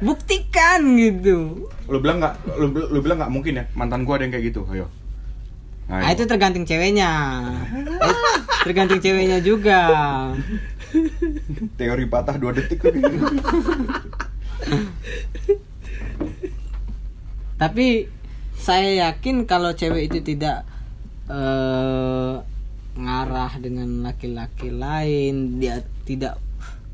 [0.01, 2.35] buktikan gitu Lu bilang nggak?
[2.57, 3.65] Lu, lu bilang nggak mungkin ya?
[3.75, 4.63] Mantan gua ada yang kayak gitu.
[4.71, 4.87] Ayo.
[5.91, 6.07] Ayo.
[6.07, 7.11] nah itu tergantung ceweknya
[7.99, 8.17] Eh,
[8.63, 9.83] tergantung ceweknya juga
[11.75, 12.95] teori patah dua detik tuh.
[17.59, 18.07] tapi
[18.55, 20.63] saya yakin kalau cewek itu tidak
[21.27, 22.35] eh,
[22.95, 26.39] ngarah dengan laki-laki lain dia tidak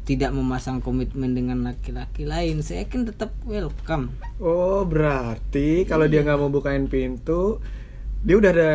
[0.07, 6.39] tidak memasang komitmen dengan laki-laki lain saya yakin tetap welcome oh berarti kalau dia nggak
[6.39, 7.59] mau bukain pintu
[8.23, 8.73] dia udah ada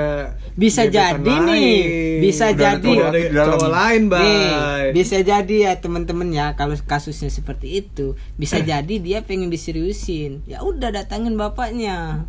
[0.53, 2.19] Bisa jadi nih, lain.
[2.21, 2.83] bisa Udah ada jadi.
[2.85, 8.15] cowok- ada cowok lain Nih, bay bisa jadi ya teman-teman ya kalau kasusnya seperti itu
[8.35, 12.27] bisa jadi dia pengen diseriusin ya udah datangin bapaknya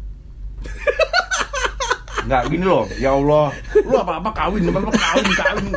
[2.22, 2.86] Nggak gini loh.
[2.96, 3.50] Ya Allah.
[3.76, 5.72] Lu apa-apa kawin, apa-apa kawin, kawin.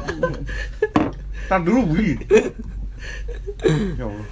[1.48, 2.22] Tar dulu, Wi.
[3.96, 4.28] Ya Allah.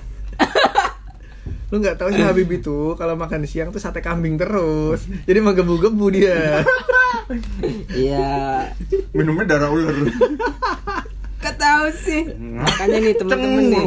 [1.73, 5.09] lu nggak tahu sih Habib itu kalau makan siang tuh sate kambing terus.
[5.25, 6.61] Jadi menggebu-gebu dia.
[7.89, 8.69] Iya.
[9.15, 9.95] Minumnya darah ular.
[11.43, 12.29] Gak tahu sih.
[12.39, 13.85] Makanya nih teman-teman nih.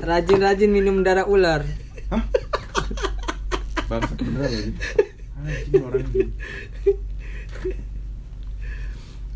[0.00, 1.66] rajin-rajin minum darah ular.
[2.14, 2.22] Hah?
[3.90, 4.72] Bangsa beneran lagi.
[5.42, 6.24] Anjing orang ini.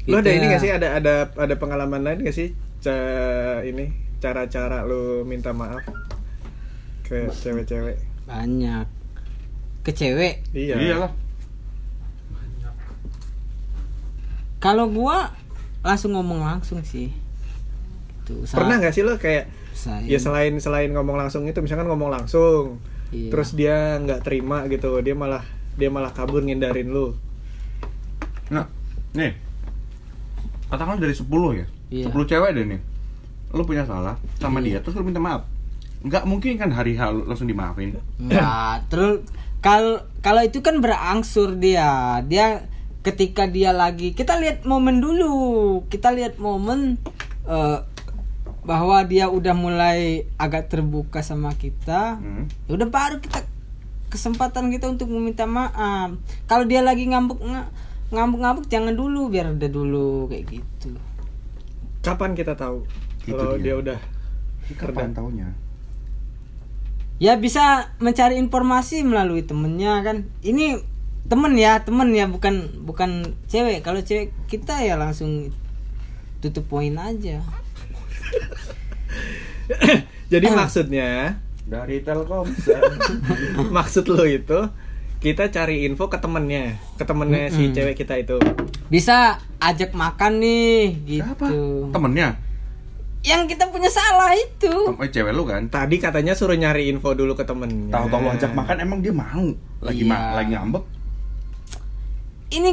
[0.08, 0.70] lu ada Gitu ini gak sih?
[0.70, 2.54] Ada ada ada pengalaman lain gak sih?
[3.66, 5.80] Ini cara-cara lu minta maaf
[7.02, 8.86] ke cewek-cewek banyak
[9.82, 11.12] ke cewek iya Iyalah.
[14.60, 15.32] kalau gua
[15.80, 17.08] langsung ngomong langsung sih
[18.22, 22.12] gitu pernah nggak sih lo kayak saya ya selain selain ngomong langsung itu misalkan ngomong
[22.12, 22.78] langsung
[23.10, 23.26] Iya.
[23.34, 25.42] terus dia nggak terima gitu dia malah
[25.74, 27.18] dia malah kabur ngindarin lu
[28.50, 28.66] Nah,
[29.14, 29.30] nih.
[30.66, 31.66] Katakanlah dari 10 ya.
[31.86, 32.10] Iya.
[32.10, 32.80] 10 cewek deh nih.
[33.50, 35.46] Lu punya salah sama dia terus lu minta maaf.
[36.00, 37.98] Nggak mungkin kan hari H lu langsung dimaafin.
[38.16, 39.26] Nah, terus
[39.60, 42.20] kalau kalau itu kan berangsur dia.
[42.24, 42.64] Dia
[43.00, 45.82] ketika dia lagi kita lihat momen dulu.
[45.92, 46.96] Kita lihat momen
[47.44, 47.78] eh,
[48.60, 52.16] bahwa dia udah mulai agak terbuka sama kita.
[52.16, 52.48] Hmm.
[52.70, 53.44] Ya udah baru kita
[54.08, 56.16] kesempatan kita untuk meminta maaf.
[56.48, 57.70] Kalau dia lagi ngambek nga-
[58.10, 60.90] ngambek-ngambek jangan dulu biar udah dulu kayak gitu.
[62.00, 62.82] kapan kita tahu
[63.26, 63.64] kalau dia.
[63.64, 63.98] dia udah
[64.70, 65.50] Kapan taunya?
[67.20, 70.16] Ya bisa mencari informasi melalui temennya kan.
[70.40, 70.78] Ini
[71.26, 73.82] temen ya, temen ya bukan bukan cewek.
[73.82, 75.50] Kalau cewek kita ya langsung
[76.40, 77.40] tutup poin aja.
[80.32, 82.82] jadi maksudnya Dari Telkomsel.
[83.76, 84.58] maksud lo itu
[85.20, 87.74] kita cari info ke temennya ke temennya si Mm-mm.
[87.76, 88.40] cewek kita itu
[88.88, 91.46] Bisa ajak makan nih Siapa?
[91.46, 91.92] gitu.
[91.92, 92.40] Temennya?
[93.20, 94.72] Yang kita punya salah itu.
[94.96, 95.68] Eh, cewek lu kan?
[95.68, 99.44] tadi katanya suruh nyari info dulu ke temennya Tahu-tahu lu ajak makan emang dia mau.
[99.80, 100.08] Lagi Iya.
[100.08, 100.84] ma- lagi ngambek.
[102.50, 102.70] Ini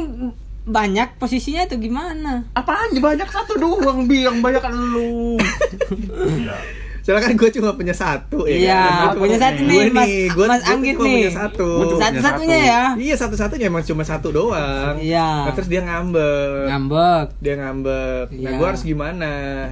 [0.64, 2.44] banyak posisinya atau gimana?
[2.52, 5.36] Apaan banyak satu doang bi yang banyak kan lu.
[7.08, 9.16] soalnya kan gue cuma punya satu ya Iya, kan?
[9.16, 11.16] punya satu Gue nih, Mas, gue Mas gue Anggit cuma nih.
[11.16, 12.20] punya satu Gua Satu-satunya
[12.52, 12.68] satu.
[12.68, 12.82] ya.
[13.00, 15.28] iya satu-satunya emang cuma satu doang Iya.
[15.42, 17.26] nah, terus dia ngambek Ngambek.
[17.40, 18.50] dia ngambek nah Iya.
[18.54, 19.30] gue harus gimana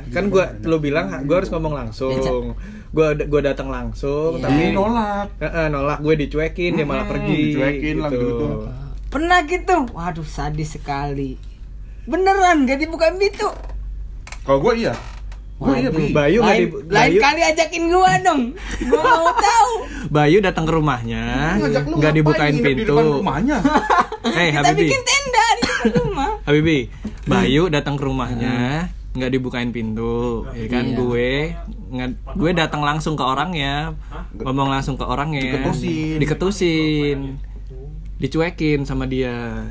[0.09, 2.57] kan gue lo bilang gue harus ngomong langsung
[2.89, 4.43] gue gue datang langsung Iya.
[4.43, 5.29] tapi nolak.
[5.69, 8.47] Nolak gue dicuekin dia malah Hmm, pergi dicuekin lah gitu.
[9.07, 9.77] Pernah gitu?
[9.93, 11.37] Waduh, sadis sekali.
[12.03, 13.53] Beneran gak dibuka pintu?
[14.41, 14.95] Kalau gue iya.
[15.57, 15.89] Oh iya.
[15.89, 18.43] Bayu nggak lain, di- lain Bayu- kali ajakin gua dong.
[18.85, 19.71] Gua mau tahu.
[20.09, 22.93] Bayu datang ke rumahnya, nggak dibukain di pintu.
[22.93, 23.57] depan rumahnya.
[24.27, 26.31] Eh, Kita Habibi, bikin tenda di depan rumah.
[26.47, 26.79] Habibi,
[27.25, 30.83] Bayu datang ke rumahnya, nggak dibukain pintu, ya kan?
[30.85, 30.97] Iya.
[30.99, 31.31] Gue,
[31.89, 33.95] nggak- gue datang langsung ke orangnya,
[34.35, 36.19] ngomong langsung ke orangnya, Diketusin.
[36.19, 37.19] diketusin,
[38.19, 39.63] dicuekin sama dia.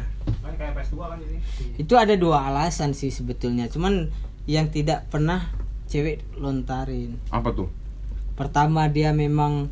[1.76, 3.68] Itu ada dua alasan sih sebetulnya.
[3.68, 4.08] Cuman
[4.46, 5.52] yang tidak pernah
[5.86, 7.18] cewek lontarin.
[7.30, 7.70] Apa tuh?
[8.34, 9.70] Pertama dia memang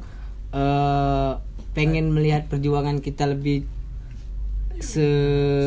[0.49, 1.31] eh,
[1.71, 3.65] pengen melihat perjuangan kita lebih
[4.75, 5.05] se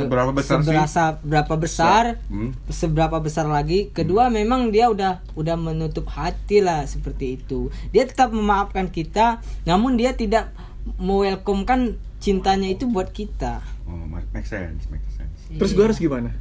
[0.01, 0.67] Seberapa besar sih?
[0.67, 2.51] seberasa berapa besar Hmm.
[2.67, 8.31] seberapa besar lagi kedua memang dia udah udah menutup hati lah seperti itu dia tetap
[8.31, 10.51] memaafkan kita namun dia tidak
[10.97, 15.39] mewelcomekan cintanya itu buat kita Oh, ma- make sense, make sense.
[15.49, 16.35] Terus gue harus gimana?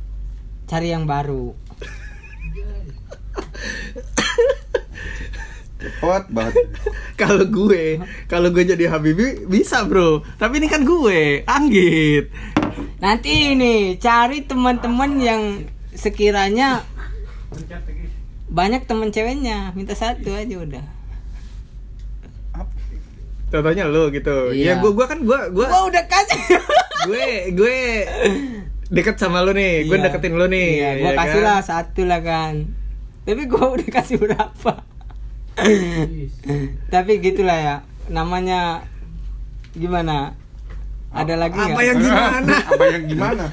[0.66, 1.54] cari yang baru
[5.76, 6.66] Cepet banget.
[7.16, 10.20] Kalau gue, kalau gue jadi Habibi bisa bro.
[10.36, 12.28] Tapi ini kan gue, Anggit.
[13.00, 15.44] nanti ini cari teman-teman yang
[15.96, 16.84] sekiranya
[18.52, 20.86] banyak teman ceweknya minta satu aja udah
[23.46, 24.52] Contohnya lo gitu.
[24.52, 24.76] Iya.
[24.76, 26.42] Ya gue, gue kan gue, gue, gua udah kasih
[27.08, 27.78] gue, gue
[28.90, 29.88] deket sama lo nih.
[29.88, 30.06] Gue Iya.
[30.10, 30.70] deketin lo nih.
[30.82, 31.48] Iya, gua ya kasih kan?
[31.48, 32.54] lah satu lah kan.
[33.26, 34.74] Tapi gua udah kasih berapa?
[36.94, 37.76] Tapi gitulah ya.
[38.08, 38.86] Namanya
[39.74, 40.38] gimana?
[41.16, 41.86] Ada lagi Apa nggak?
[41.88, 42.56] yang gimana?
[42.72, 43.46] Apa yang gimana?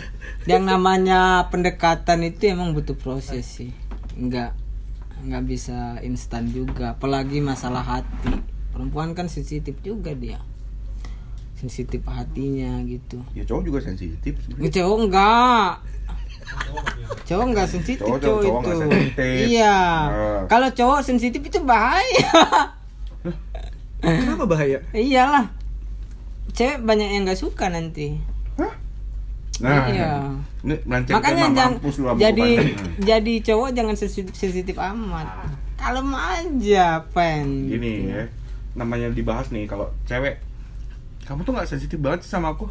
[0.44, 3.70] Yang namanya pendekatan itu emang butuh proses sih.
[4.18, 4.52] Enggak
[5.22, 6.98] nggak bisa instan juga.
[6.98, 8.34] Apalagi masalah hati.
[8.74, 10.42] Perempuan kan sensitif juga dia.
[11.54, 13.22] Sensitif hatinya gitu.
[13.38, 14.66] Ya cowok juga sensitif sebenarnya.
[14.66, 15.70] Ini cowok enggak.
[17.22, 18.70] Cowok enggak sensitif Cowok- cowok, cowok itu.
[18.78, 19.44] sensitif.
[19.48, 19.78] Iya.
[20.04, 20.40] Ah.
[20.46, 22.30] Kalau cowok sensitif itu bahaya.
[24.00, 24.78] Kenapa bahaya?
[24.90, 25.46] Iyalah.
[26.52, 28.18] Cewek banyak yang nggak suka nanti.
[28.54, 28.72] Hah?
[29.58, 30.10] Nah, Iya.
[30.60, 30.74] ini
[31.08, 32.98] Makanya jangan mampus lu sama jadi bukannya.
[33.00, 35.28] jadi cowok jangan sensitif, sensitif amat.
[35.74, 37.66] Kalem aja, pen.
[37.66, 38.26] Gini ya,
[38.74, 40.38] namanya dibahas nih kalau cewek
[41.22, 42.66] kamu tuh nggak sensitif banget sih sama aku.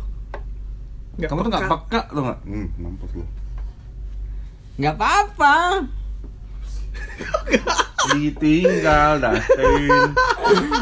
[1.15, 1.75] Nggak kamu tuh nggak peka.
[1.79, 2.39] peka tuh nggak?
[2.43, 3.23] Hmm, mampus lu.
[4.75, 5.55] Nggak apa-apa.
[8.11, 10.09] Ditinggal, Dustin.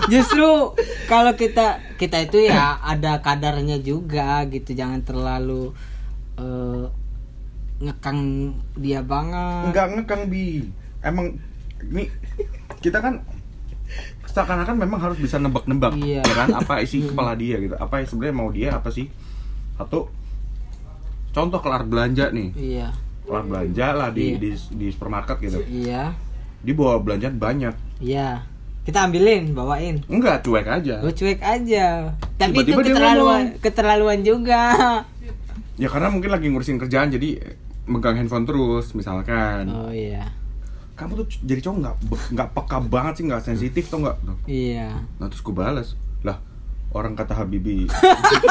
[0.08, 0.73] Justru
[1.06, 5.75] kalau kita kita itu ya ada kadarnya juga gitu, jangan terlalu
[6.36, 6.86] eh,
[7.80, 8.19] ngekang
[8.75, 9.71] dia banget.
[9.71, 10.63] Enggak ngekang bi.
[10.99, 11.36] Emang
[11.84, 12.08] ini
[12.80, 13.19] kita kan
[14.30, 16.21] seakan-akan memang harus bisa nebak-nebak Iya.
[16.21, 19.10] ya kan apa isi kepala dia gitu apa sebenarnya mau dia apa sih
[19.73, 20.06] satu
[21.34, 22.93] contoh kelar belanja nih Iya,
[23.29, 24.37] kelar belanja lah di Iya.
[24.41, 26.17] di, di supermarket gitu iya,
[26.59, 28.41] dia bawa belanjaan banyak iya.
[28.79, 30.01] Kita ambilin, bawain.
[30.09, 32.09] enggak cuek aja Gue cuek aja.
[32.41, 34.61] Tapi Tiba-tiba itu keterlaluan, keterlaluan juga.
[35.77, 37.37] ya karena mungkin lagi ngurusin kerjaan jadi
[37.85, 40.33] megang handphone terus misalkan Oh iya,
[40.97, 41.95] kamu tuh jadi cowok nggak
[42.33, 45.05] nggak peka banget sih nggak sensitif tuh nggak iya.
[45.15, 46.41] nah terus gue balas lah
[46.89, 47.85] orang kata Habibi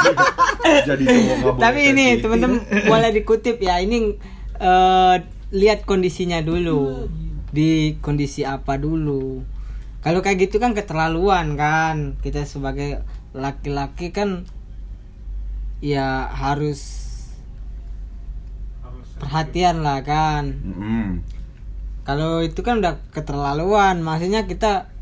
[0.88, 3.82] jadi cowok Tapi ini teman-teman boleh dikutip ya.
[3.82, 4.14] Ini
[4.58, 5.16] eh,
[5.54, 7.08] lihat kondisinya dulu.
[7.48, 9.42] Di kondisi apa dulu.
[10.04, 12.20] Kalau kayak gitu kan keterlaluan kan.
[12.20, 14.44] Kita sebagai laki-laki kan
[15.78, 17.06] ya harus
[19.18, 20.44] perhatian lah kan.
[22.04, 24.04] Kalau itu kan udah keterlaluan.
[24.04, 24.92] Maksudnya kita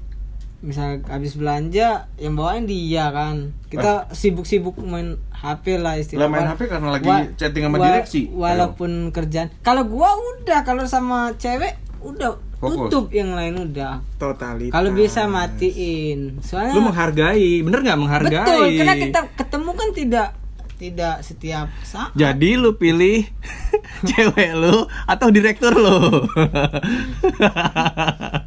[0.59, 3.53] misal habis belanja yang bawain dia kan.
[3.67, 6.29] Kita sibuk-sibuk main HP lah lah istilahnya.
[6.29, 9.49] main HP karena lagi Wa- chatting sama wa- direksi Walaupun kerjaan.
[9.61, 12.89] Kalau gua udah kalau sama cewek udah Fokus.
[12.89, 14.01] tutup yang lain udah.
[14.17, 14.71] Totalitas.
[14.71, 16.39] Kalau bisa matiin.
[16.41, 18.41] Soalnya Lu menghargai, bener nggak menghargai?
[18.41, 20.29] betul karena kita ketemu kan tidak
[20.77, 22.11] tidak setiap saat.
[22.13, 23.25] Jadi lu pilih
[24.09, 26.25] cewek lu atau direktur lu?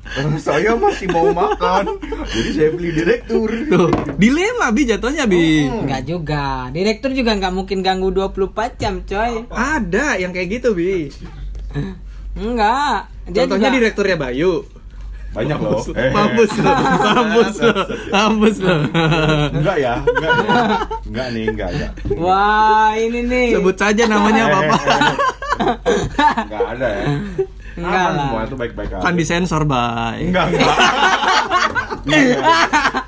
[0.09, 5.65] Karena saya masih mau makan jadi saya beli direktur Tuh, dilema bi jatuhnya bi.
[5.65, 6.69] Enggak juga.
[6.69, 8.41] Direktur juga nggak mungkin ganggu 24
[8.75, 9.45] jam, coy.
[9.47, 11.09] Ada yang kayak gitu bi.
[12.33, 13.09] Enggak.
[13.27, 14.53] Dia Contohnya juga- direkturnya Bayu.
[15.29, 17.73] banyak loh Eh, Mampus lo, mampus lo,
[18.09, 18.75] mampus lo.
[19.53, 20.57] enggak ya enggak ya.
[21.05, 21.87] enggak nih enggak ya
[22.17, 23.47] Wah, ini nih.
[23.53, 24.73] Sebut saja namanya apa apa.
[26.41, 27.05] enggak ada ya
[27.79, 28.25] Enggak Aman lah.
[28.25, 30.19] semua itu baik-baik aja Kan disensor bay.
[30.25, 30.75] enggak enggak
[32.05, 33.03] enggak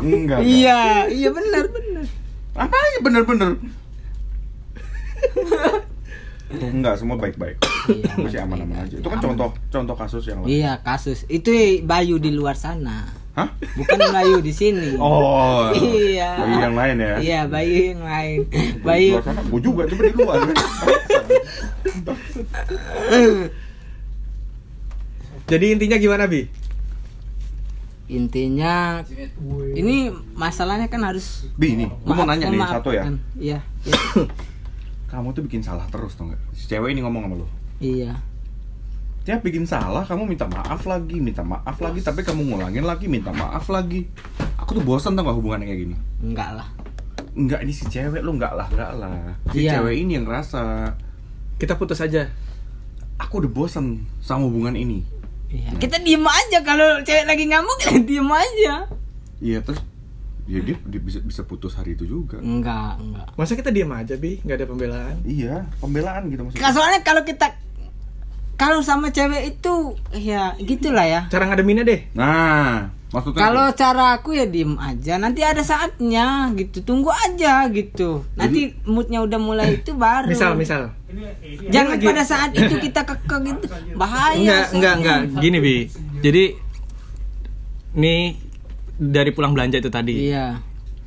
[0.00, 2.04] enggak Iya, iya benar benar.
[2.56, 3.50] apa ya bener-bener
[6.50, 7.62] Enggak, semua baik-baik.
[7.86, 8.98] Iya, Masih aman-aman aja.
[8.98, 10.50] Itu kan contoh contoh kasus yang lain.
[10.50, 13.06] Iya kasus itu Bayu di luar sana,
[13.40, 13.48] Hah?
[13.72, 15.00] bukan Bayu di sini.
[15.00, 15.72] Oh.
[15.80, 16.36] Iya.
[16.36, 17.14] Bayi yang lain ya.
[17.16, 18.38] Iya Bayu yang lain.
[18.84, 19.12] Bayu
[19.48, 20.40] gua juga coba di luar.
[25.50, 26.60] Jadi intinya gimana bi?
[28.10, 29.06] intinya
[29.78, 33.06] ini masalahnya kan harus Bi, nih, gua mau nanya nih satu ya.
[33.38, 33.62] Iya.
[33.86, 33.94] iya.
[35.14, 36.42] Kamu tuh bikin salah terus tuh nggak?
[36.58, 37.46] Si cewek ini ngomong sama lu.
[37.78, 38.18] Iya.
[39.20, 43.28] Tiap bikin salah, kamu minta maaf lagi, minta maaf lagi, tapi kamu ngulangin lagi, minta
[43.30, 44.08] maaf lagi.
[44.56, 45.96] Aku tuh bosan tau gak hubungannya kayak gini.
[46.20, 46.68] Enggak lah.
[47.30, 49.12] Enggak, ini si cewek lu enggak lah, enggak lah.
[49.52, 49.76] Si Iya.
[49.76, 50.96] cewek ini yang ngerasa.
[51.56, 52.32] Kita putus aja.
[53.20, 53.86] Aku udah bosan
[54.18, 55.04] sama hubungan ini.
[55.46, 55.76] Iya.
[55.76, 58.88] Kita diem aja kalau cewek lagi ngamuk kita diem aja.
[59.38, 59.84] Iya, terus
[60.48, 62.40] ya dia, dia bisa bisa putus hari itu juga.
[62.40, 63.28] Enggak, enggak.
[63.36, 64.40] Masa kita diam aja bi?
[64.40, 65.16] Nggak ada pembelaan.
[65.22, 66.72] Iya, pembelaan gitu Nah, maksudnya.
[66.72, 67.46] soalnya kalau kita
[68.60, 71.20] kalau sama cewek itu ya gitulah ya.
[71.32, 72.12] Cara ngademinnya deh.
[72.12, 75.16] Nah, maksudnya Kalau cara aku ya diem aja.
[75.16, 76.84] Nanti ada saatnya gitu.
[76.84, 78.28] Tunggu aja gitu.
[78.36, 80.28] Nanti moodnya udah mulai itu baru.
[80.28, 80.92] Misal misal.
[81.72, 83.64] Jangan Lagi- pada saat itu kita kekeh gitu.
[83.96, 84.36] Bahaya.
[84.36, 84.76] Enggak, soalnya.
[84.76, 84.94] enggak,
[85.24, 85.40] enggak.
[85.40, 85.76] Gini, Bi.
[86.20, 86.44] Jadi
[87.96, 88.36] nih
[89.00, 90.28] dari pulang belanja itu tadi.
[90.28, 90.60] Iya.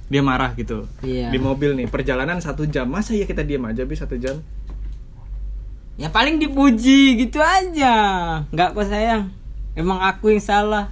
[0.09, 0.89] Dia marah gitu.
[1.05, 1.29] Iya.
[1.29, 2.89] Di mobil nih, perjalanan satu jam.
[2.89, 4.41] Masa ya kita diam aja, Bi, satu jam?
[5.93, 7.95] Ya paling dipuji gitu aja.
[8.49, 9.29] Enggak kok sayang.
[9.77, 10.89] Emang aku yang salah.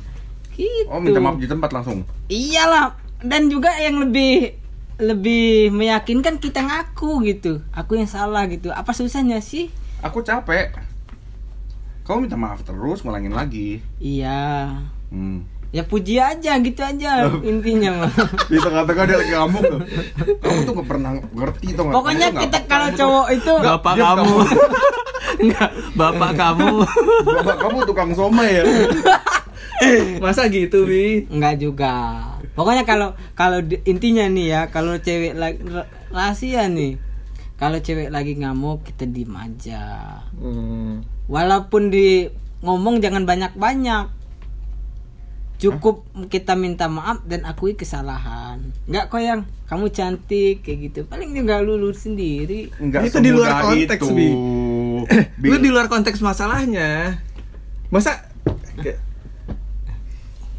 [0.54, 0.86] Gitu.
[0.90, 2.06] Oh, minta maaf di tempat langsung.
[2.30, 2.98] Iyalah.
[3.22, 4.58] Dan juga yang lebih
[5.02, 7.66] lebih meyakinkan kita ngaku gitu.
[7.74, 8.70] Aku yang salah gitu.
[8.70, 9.74] Apa susahnya sih?
[10.06, 10.74] Aku capek.
[12.06, 13.82] Kamu minta maaf terus, ngulangin lagi.
[14.02, 14.82] Iya.
[15.10, 15.46] Hmm.
[15.72, 18.12] Ya puji aja gitu aja intinya mah.
[18.52, 19.82] Di tengah-tengah dia lagi ngamuk tuh.
[20.44, 21.96] Kamu tuh gak pernah ngerti tuh nggak?
[21.96, 24.36] Pokoknya kita kalau cowok itu Bapak kamu.
[25.42, 25.70] Enggak,
[26.00, 26.76] bapak kamu.
[27.24, 28.64] Bapak kamu tukang somai ya.
[30.24, 31.26] Masa gitu, Bi?
[31.26, 32.22] enggak juga.
[32.54, 35.64] Pokoknya kalau kalau intinya nih ya, kalau cewek lagi
[36.14, 37.00] rahasia nih.
[37.58, 39.82] Kalau cewek lagi ngamuk kita diem aja.
[40.38, 41.06] Hmm.
[41.30, 42.30] Walaupun di
[42.62, 44.21] ngomong jangan banyak-banyak.
[45.62, 48.58] Cukup kita minta maaf dan akui kesalahan.
[48.84, 51.00] Enggak kok yang kamu cantik kayak gitu.
[51.06, 52.74] Paling juga lulu sendiri.
[52.76, 54.12] Enggak Itu di luar konteks, itu.
[54.12, 54.30] Bi.
[55.38, 55.48] Bi.
[55.48, 57.22] Lu di luar konteks masalahnya.
[57.88, 58.26] Masa
[58.76, 59.00] kayak-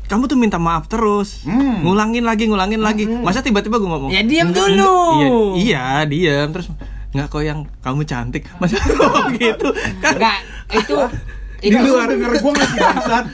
[0.05, 1.83] kamu tuh minta maaf terus, Hmm.
[1.83, 3.09] ngulangin lagi, ngulangin lagi.
[3.09, 4.11] Masa tiba-tiba gue ngomong?
[4.13, 6.69] Ya, diam "Enggak, dulu." enggak." Iya, iya, diam terus
[7.11, 8.45] nggak kok yang kamu cantik.
[8.57, 8.77] Masa
[9.35, 9.69] gitu?
[9.99, 10.39] Kan Enggak,
[10.71, 10.97] itu
[11.63, 12.11] Di itu luar.
[12.11, 13.25] denger gua ngasih bangsat.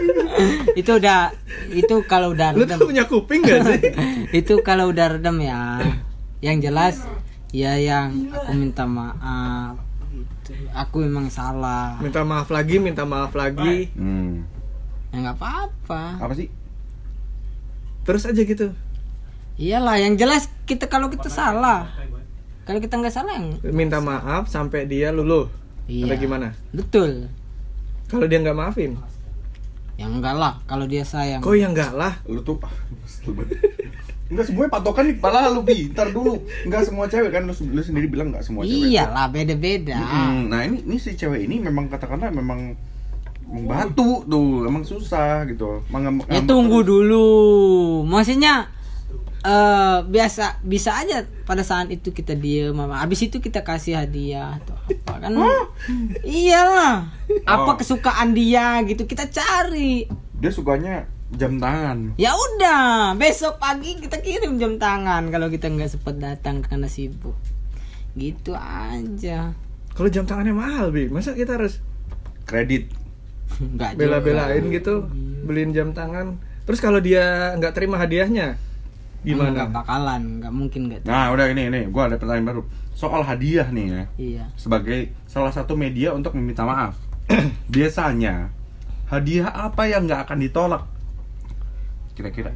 [0.80, 1.20] itu udah
[1.68, 3.80] itu kalau udah lu redam tuh punya kuping gak sih?
[4.40, 5.82] itu kalau udah redam ya
[6.38, 7.02] yang jelas
[7.50, 9.74] ya yang aku minta maaf
[10.08, 10.54] gitu.
[10.70, 13.90] aku emang salah minta maaf lagi, minta maaf lagi.
[13.92, 14.46] Hmm.
[15.08, 16.46] ya nggak apa-apa Apa sih?
[18.04, 18.70] Terus aja gitu.
[19.58, 21.90] iyalah yang jelas kita kalau kita salah
[22.62, 25.50] kalau kita nggak salah yang Minta maaf sampai dia luluh.
[25.84, 26.54] iya Atau gimana?
[26.70, 27.26] betul
[28.08, 28.96] Kalau dia nggak maafin,
[29.98, 32.16] yang enggak lah kalau dia sayang kok ya enggak lah.
[32.24, 32.56] Lu tuh
[34.28, 35.88] Enggak semuanya patokan di kepala lu bi.
[35.88, 36.36] Ntar dulu.
[36.68, 38.92] Enggak semua cewek kan lu, lu sendiri bilang enggak semua cewek.
[38.92, 39.96] iyalah beda-beda.
[40.44, 42.76] Nah ini ini si cewek ini memang katakanlah memang
[43.48, 45.80] memang batu tuh, emang susah gitu.
[45.88, 47.28] Mengam, Ya tunggu dulu.
[48.04, 48.68] Maksudnya
[49.40, 54.58] eh biasa bisa aja pada saat itu kita diem apa habis itu kita kasih hadiah
[54.58, 55.32] atau apa kan
[56.20, 57.06] iyalah
[57.44, 57.76] apa Oh.
[57.76, 62.14] kesukaan dia gitu kita cari Dia sukanya jam tangan.
[62.16, 67.36] ya udah besok pagi kita kirim jam tangan kalau kita nggak sempat datang karena sibuk
[68.14, 69.52] gitu aja
[69.90, 71.06] Kalau jam tangannya mahal, Bi.
[71.06, 71.82] Masa kita harus
[72.44, 72.86] Kredit.
[73.68, 75.10] bela-belain gitu
[75.42, 76.38] beliin jam tangan?
[76.62, 78.54] Terus kalau dia nggak terima hadiahnya,
[79.34, 79.76] nggak gimana?
[79.82, 82.62] bakalan nggak mungkin nggak Nah, udah ini ini, gua ada pertanyaan baru.
[82.94, 84.04] Soal hadiah nih ya.
[84.18, 86.94] iya Sebagai salah satu media untuk meminta maaf.
[87.74, 88.50] Biasanya
[89.08, 90.84] hadiah apa yang nggak akan ditolak?
[92.14, 92.50] Kira-kira.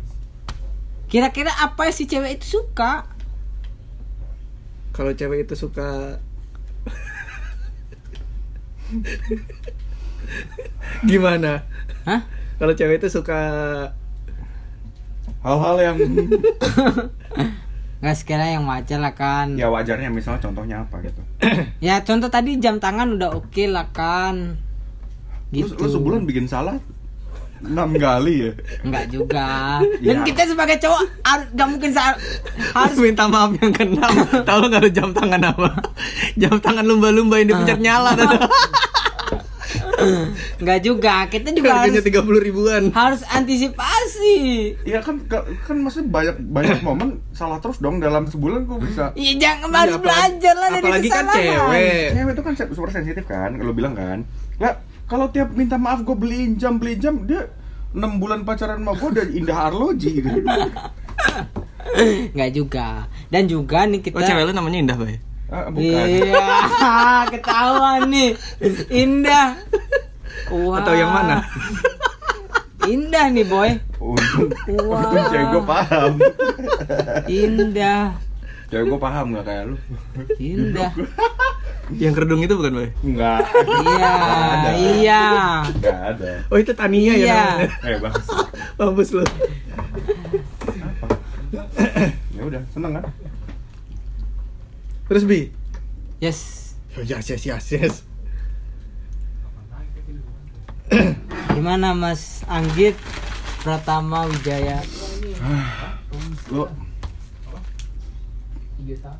[1.06, 3.04] kira-kira apa si cewek itu suka
[4.96, 6.16] Kalau cewek itu suka
[11.10, 11.64] gimana?
[12.08, 12.24] Hah?
[12.56, 13.40] Kalau cewek itu suka
[15.42, 15.96] Hal-hal yang
[17.98, 21.22] nggak sekiranya yang wajar lah kan ya wajarnya misalnya contohnya apa gitu.
[21.80, 24.58] Ya contoh tadi jam tangan udah oke lah kan.
[25.48, 25.76] Lu, Gitu.
[25.76, 26.80] lu sebulan bikin salah
[27.60, 29.78] enam kali ya Enggak juga.
[30.02, 30.14] Ya.
[30.14, 32.18] Dan kita sebagai cowok har- nggak mungkin sa-
[32.74, 34.10] harus minta maaf yang keenam
[34.42, 35.68] tahu lo nggak ada jam tangan apa
[36.42, 38.10] jam tangan lumba-lumba yang dipencet nyala
[40.62, 41.14] nggak juga.
[41.26, 44.36] Kita juga harganya harus tiga puluh ribuan harus antisipasi.
[44.82, 49.02] Iya kan ka- kan maksudnya banyak banyak momen salah terus dong dalam sebulan kok bisa
[49.12, 52.90] Iya jangan harus Iya, apalagi- belajar lah dari apalagi kan cewek cewek itu kan super
[52.90, 54.18] sensitif kan kalau bilang kan
[54.56, 54.72] lah
[55.04, 57.44] kalau tiap minta maaf gue beliin jam beliin jam dia
[57.92, 60.28] enam bulan pacaran sama gue udah indah arloji gitu.
[62.32, 62.86] Nggak juga.
[63.28, 65.16] Dan juga nih kita oh cewek lu namanya Indah bay
[65.52, 66.48] Ah, bukan Iya,
[67.32, 68.30] ketahuan nih.
[68.88, 69.60] Indah.
[70.48, 70.80] Wah.
[70.80, 71.44] atau yang mana
[72.82, 73.70] Indah nih, boy.
[73.96, 74.48] untung
[74.82, 75.06] Wah.
[75.06, 76.12] untung cewek gue paham
[77.26, 78.04] Indah.
[78.66, 79.76] cewek gue paham nggak kayak lu
[80.36, 80.90] Indah.
[81.92, 83.40] yang kerudung itu bukan bay nggak
[83.78, 84.12] Iya,
[84.74, 85.22] iya.
[85.70, 87.42] nggak ada oh itu Tania ya Iya.
[87.62, 88.14] namanya eh bang
[88.78, 89.22] mampus lu
[92.32, 93.04] ya udah seneng kan
[95.12, 95.52] terus bi
[96.24, 96.72] Yes.
[96.96, 97.94] oh, yes yes yes yes
[101.52, 102.96] Gimana Mas Anggit
[103.60, 104.80] Pratama Wijaya?
[106.48, 106.64] lu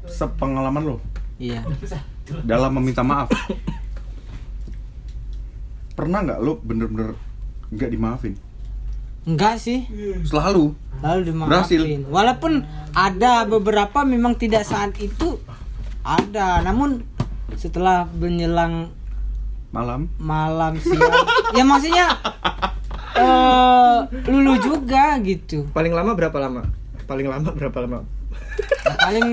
[0.08, 0.96] sepengalaman lo
[1.36, 1.60] Iya.
[2.40, 3.28] dalam meminta maaf
[5.92, 7.12] pernah nggak lo bener-bener
[7.68, 8.32] nggak dimaafin
[9.22, 9.84] Enggak sih.
[10.24, 11.50] selalu Lalu dimaafin.
[11.50, 11.80] Berhasil.
[12.10, 12.52] Walaupun
[12.90, 15.38] ada beberapa memang tidak saat itu
[16.02, 17.06] ada, namun
[17.54, 18.90] setelah menjelang
[19.72, 20.08] malam.
[20.20, 21.14] malam siang
[21.56, 22.06] ya maksudnya
[23.12, 23.98] eh
[24.28, 25.68] lulu juga gitu.
[25.72, 26.62] Paling lama berapa lama?
[27.04, 27.98] Paling lama berapa lama?
[28.98, 29.26] Paling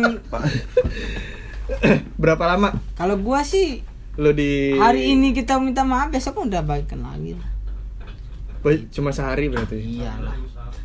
[2.22, 2.70] berapa lama?
[2.96, 3.82] Kalau gua sih
[4.20, 7.50] lu di hari ini kita minta maaf besok udah baikan lagi lah.
[8.92, 9.80] Cuma sehari berarti?
[9.80, 10.36] Iyalah.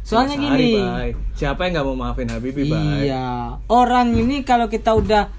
[0.06, 0.78] Soalnya Cuma sehari, gini.
[0.78, 1.10] Bay.
[1.34, 2.70] siapa yang nggak mau maafin Habibie
[3.02, 3.58] iya.
[3.66, 5.34] Orang ini kalau kita udah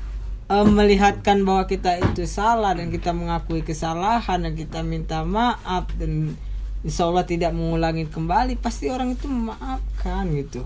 [0.47, 6.35] eh, melihatkan bahwa kita itu salah dan kita mengakui kesalahan dan kita minta maaf dan
[6.81, 10.61] insya Allah tidak mengulangi kembali pasti orang itu memaafkan gitu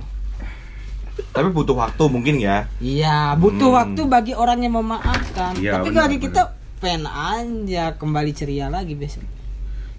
[1.29, 3.77] tapi butuh waktu mungkin ya Iya, butuh Hmm.
[3.77, 5.51] waktu bagi orang yang memaafkan.
[5.53, 6.41] Iya, Tapi benar, bagi kita
[6.79, 9.27] pengen aja kembali ceria lagi besok.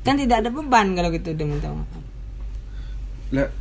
[0.01, 2.01] Kan tidak ada beban kalau kita udah minta maaf.
[3.31, 3.53] lah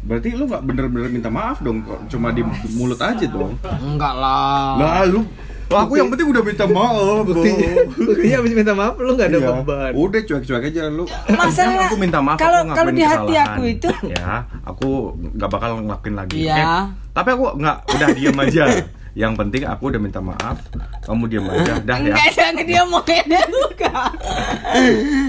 [0.00, 4.74] berarti lu nggak bener-bener minta maaf dong kok cuma di mulut aja dong Enggak lah.
[4.76, 5.22] lah lu
[5.66, 9.38] lah, aku yang penting udah minta maaf buktinya buktinya abis minta maaf lu nggak ada
[9.38, 9.48] Iya.
[9.56, 11.04] beban Udah cuek-cuek aja lu.
[11.30, 13.46] Masalah- aku minta maaf kalau- aku kalau di hati kesalahan.
[13.48, 14.30] aku itu- ya,
[14.64, 14.88] aku
[15.30, 16.34] nggak bakal ngelakuin lagi.
[16.42, 16.58] Iya.
[16.58, 16.66] oke?
[17.12, 18.64] Tapi aku nggak udah diem aja.
[19.12, 20.58] Yang penting aku udah minta maaf,
[21.00, 21.72] kamu diem aja.
[21.80, 22.02] Dah ya.
[22.08, 23.90] Enggak jangan dia mau kayak dia juga.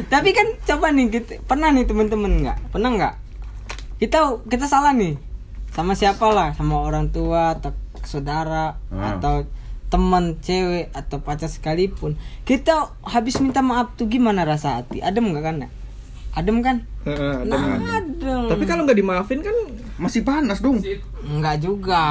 [0.08, 2.58] Tapi kan coba nih kita pernah nih teman-teman nggak?
[2.70, 3.14] Pernah nggak?
[4.02, 5.14] Kita kita salah nih
[5.70, 7.70] sama siapa lah, sama orang tua atau
[8.02, 9.16] saudara Ah.
[9.16, 9.46] atau
[9.88, 12.18] teman cewek atau pacar sekalipun.
[12.42, 15.00] Kita habis minta maaf tuh gimana rasa hati?
[15.00, 15.56] Adem nggak kan?
[15.60, 15.70] ya?
[16.34, 16.78] Adem kan?
[17.04, 17.80] Heeh, ada Nah, kan.
[18.00, 18.44] adem.
[18.50, 19.54] tapi kalau nggak dimaafin kan
[19.96, 20.82] Masih panas dong.
[21.22, 22.02] Enggak juga.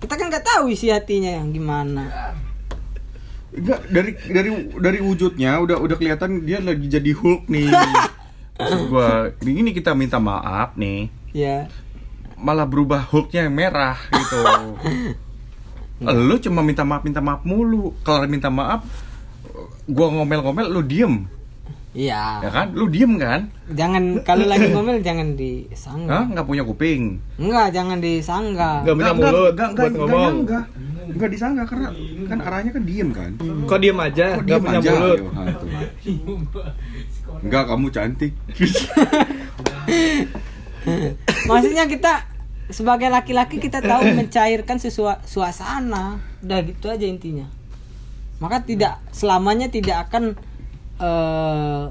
[0.00, 2.32] Kita kan nggak tahu isi hatinya yang gimana.
[3.52, 7.68] Enggak dari dari dari wujudnya udah udah kelihatan dia lagi jadi Hulk nih.
[8.54, 11.10] Maksud gua, ini kita minta maaf nih.
[11.34, 11.66] Ya.
[12.34, 14.38] malah berubah Hulknya yang merah gitu.
[16.28, 17.94] lu cuma minta maaf minta maaf mulu.
[18.06, 18.84] Kalau minta maaf,
[19.86, 21.26] gua ngomel-ngomel, lu diem,
[21.94, 22.42] Iya.
[22.42, 22.74] ya kan?
[22.74, 23.50] Lu diem kan?
[23.70, 26.10] Jangan kalau lagi ngomel jangan disanggah.
[26.10, 26.24] Hah?
[26.26, 27.22] Nggak punya kuping?
[27.38, 28.82] Enggak, jangan disanggah.
[28.82, 30.64] Nggak punya mulut nggak, buat nggak, ngomong Nggak,
[31.14, 31.88] nggak disangka karena
[32.26, 33.30] kan arahnya kan diem kan?
[33.68, 35.18] kok diem aja Kok nggak diem punya mulut.
[37.44, 38.32] Enggak, kamu cantik.
[41.48, 42.24] Maksudnya kita
[42.72, 46.24] sebagai laki-laki kita tahu mencairkan sesuatu suasana.
[46.40, 47.44] Udah gitu aja intinya.
[48.40, 50.40] Maka tidak selamanya tidak akan
[50.98, 51.84] eh,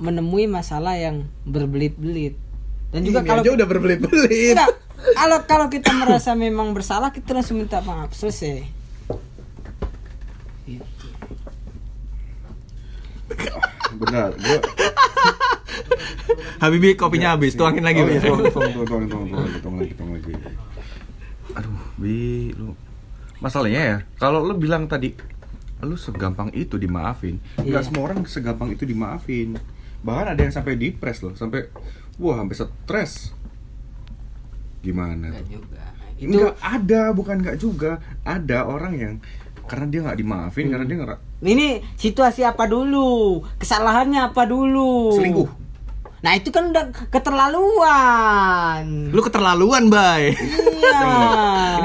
[0.00, 2.40] menemui masalah yang berbelit-belit.
[2.88, 4.56] Dan juga Ini kalau aja udah berbelit-belit.
[4.96, 8.64] Kalau kalau kita merasa memang bersalah kita langsung minta maaf selesai.
[13.96, 14.58] Benar, gua
[16.56, 18.12] Habibie kopinya habis tuangin lagi Oh, Bi.
[18.12, 20.32] iya, tuang, tuang, tuang, tuang, tuang, tuang, tuang lagi, tuang lagi.
[21.52, 22.16] Aduh, Bi,
[22.52, 22.72] lu
[23.38, 25.12] masalahnya ya, kalau lu bilang tadi
[25.78, 27.84] lu segampang itu dimaafin, nggak Iya.
[27.84, 29.60] semua orang segampang itu dimaafin.
[30.00, 31.68] Bahkan ada yang sampai depres loh, sampai
[32.16, 33.36] wah sampai stres.
[34.80, 35.84] Gimana juga.
[36.16, 38.00] Itu Enggak ada, bukan nggak juga.
[38.24, 39.14] Ada orang yang
[39.66, 43.42] karena dia nggak dimaafin, karena dia nggak ini situasi apa dulu?
[43.58, 45.12] Kesalahannya apa dulu?
[45.12, 45.66] selingkuh.
[46.16, 49.12] Nah itu kan udah keterlaluan.
[49.12, 50.32] Lu keterlaluan, Bay.
[50.34, 51.04] Iya.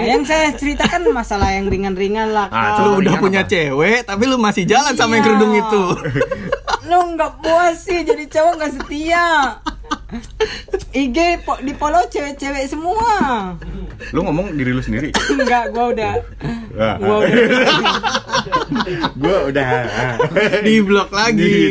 [0.15, 2.47] yang saya ceritakan masalah yang ringan-ringan lah.
[2.49, 3.51] Ah, coba Lu udah punya apa?
[3.51, 5.27] cewek, tapi lu masih jalan sama yang Iya.
[5.29, 5.83] kerudung itu.
[6.87, 9.25] Lu nggak puas sih jadi cowok nggak setia.
[11.01, 11.17] IG
[11.47, 13.13] po- di follow cewek-cewek semua.
[14.11, 15.13] Lu ngomong diri lu sendiri.
[15.31, 16.13] Enggak, gua udah.
[16.75, 16.95] Wah.
[16.99, 17.35] Gua udah.
[19.21, 19.69] Gua udah
[20.63, 21.61] Di blok lagi.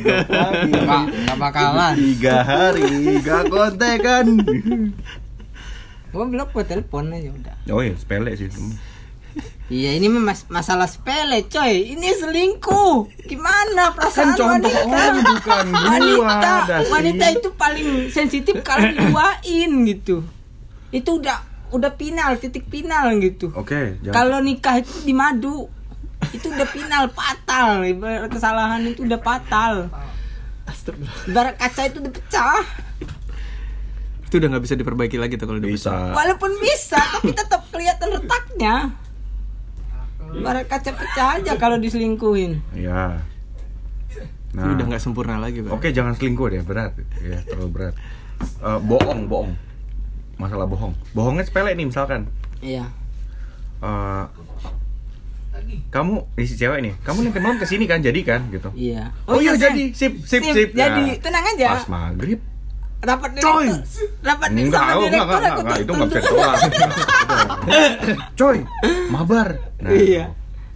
[0.00, 0.52] Enggak,
[1.10, 1.94] enggak bakalan.
[1.98, 4.26] Tiga hari gak kontekan.
[6.10, 7.56] Gua blok gua telepon aja udah.
[7.68, 8.48] Oh iya, sepele sih.
[9.70, 11.94] Iya ini mas- masalah sepele coy.
[11.94, 13.06] Ini selingkuh.
[13.22, 14.82] Gimana perasaan Kan contoh wanita?
[14.82, 16.90] orang, bukan gua, Wanita Dasi.
[16.90, 20.26] Wanita itu paling sensitif kalau diduain gitu.
[20.90, 21.38] Itu udah
[21.70, 23.54] udah final titik final gitu.
[23.54, 24.14] Oke, jangan.
[24.16, 25.70] Kalau nikah itu di madu
[26.30, 27.86] Itu udah final fatal.
[28.26, 29.88] Kesalahan itu udah fatal.
[31.24, 32.62] Ibarat kaca itu udah pecah.
[34.22, 36.12] Itu udah nggak bisa diperbaiki lagi tuh kalau udah bisa.
[36.12, 38.74] Walaupun bisa tapi tetap kelihatan retaknya
[40.30, 43.22] Ibarat kaca pecah aja kalau diselingkuhin Iya.
[44.50, 45.70] Itu udah nggak sempurna lagi, Bay.
[45.70, 46.90] Oke, jangan selingkuh deh, berat.
[47.22, 47.94] Ya, terlalu berat.
[48.42, 49.54] Eh, bohong, bohong.
[50.42, 50.90] Masalah bohong.
[51.14, 52.26] Bohongnya sepele nih misalkan.
[52.58, 52.90] Iya
[53.80, 54.24] eh
[55.92, 58.72] kamu ini si cewek nih, kamu nanti malam ke sini kan, jadi kan gitu.
[58.72, 59.12] Iya.
[59.28, 59.70] Oh, iya Sen.
[59.70, 60.68] jadi, sip, sip, Sip, sip.
[60.72, 61.04] jadi.
[61.04, 61.68] Nah, Tenang aja.
[61.76, 62.40] Pas maghrib,
[63.00, 63.66] Rapat Coy.
[64.20, 66.56] Rapat di- enggak, sama enggak, direktur enggak, aku enggak, itu enggak bisa ditolak.
[68.38, 68.58] Coy,
[69.08, 69.48] mabar.
[69.78, 70.24] Nah, Iya.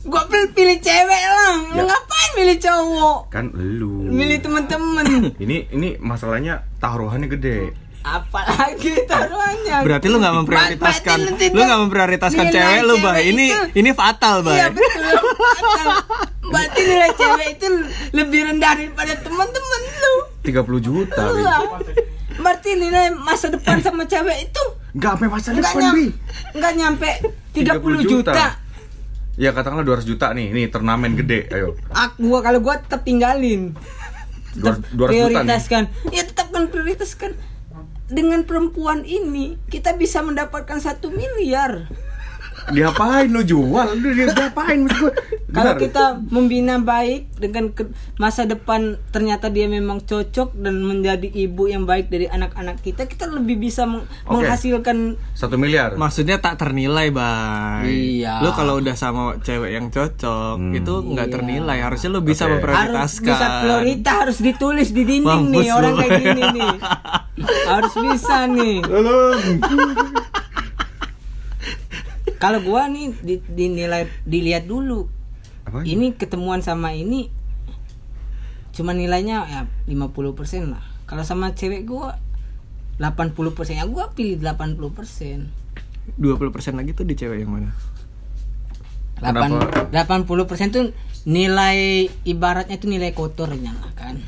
[0.04, 1.52] Gua pilih, pilih cewek lah.
[1.70, 1.84] Lu Ya.
[1.86, 3.18] ngapain milih cowok?
[3.30, 4.04] Kan lu.
[4.06, 5.04] Milih temen-temen.
[5.44, 7.72] Ini ini masalahnya taruhannya gede.
[8.02, 9.80] Apalagi taruhannya.
[9.80, 11.18] Berarti lu nggak memprioritaskan,
[11.50, 13.32] lu nggak memprioritaskan cewek lu, Bay.
[13.32, 14.60] Ini itu- ini fatal, Bay.
[14.60, 15.16] Iya betul.
[15.40, 15.88] Fatal.
[16.44, 17.66] Berarti nilai cewek itu
[18.12, 20.14] lebih rendah daripada teman-teman lu.
[20.42, 21.24] 30 juta.
[22.38, 24.64] Berarti nilai masa depan sama cewek itu
[24.94, 26.06] Enggak sampai masa depan, nyampe, Bi.
[26.54, 27.10] enggak nyampe
[27.50, 28.32] 30 30 juta.
[28.32, 28.46] juta.
[29.34, 31.74] Ya katakanlah 200 juta nih, nih turnamen gede, ayo.
[31.90, 33.74] Aku gua kalau gua tetap tinggalin.
[34.54, 35.10] Tetap 200 juta nih.
[35.10, 35.82] prioritaskan.
[36.14, 37.30] Ya tetap kan prioritaskan.
[38.06, 41.90] Dengan perempuan ini kita bisa mendapatkan satu miliar.
[42.66, 43.88] Diapain lu jual?
[43.94, 45.12] Lu dia- diapain maksud gue?
[45.50, 47.86] Kalau kita membina baik dengan ke-
[48.16, 53.28] masa depan ternyata dia memang cocok dan menjadi ibu yang baik dari anak-anak kita, kita
[53.28, 54.40] lebih bisa meng- Oke.
[54.40, 55.94] menghasilkan satu miliar.
[55.94, 58.18] Maksudnya tak ternilai, Bay.
[58.18, 58.40] Iya.
[58.40, 60.74] Lu kalau udah sama cewek yang cocok, Hmm.
[60.74, 61.34] itu nggak Iya.
[61.34, 61.78] ternilai.
[61.80, 63.28] Harusnya lu bisa harus memprioritaskan.
[63.28, 66.00] bisa prioritas harus ditulis di dinding Mampus nih orang lu.
[66.00, 66.74] kayak gini nih.
[67.70, 68.76] harus bisa nih.
[72.44, 75.08] Kalau gua nih di- dinilai dilihat dulu.
[75.64, 75.80] Apa?
[75.80, 77.32] Ini ketemuan sama ini
[78.76, 80.84] cuma nilainya ya 50% lah.
[81.08, 82.20] Kalau sama cewek gua
[83.00, 85.48] 80% ya gua pilih 80%.
[86.20, 87.72] 20% lagi tuh di cewek yang mana?
[89.24, 90.92] 8, 80% tuh
[91.24, 94.20] nilai ibaratnya itu nilai kotornya lah kan.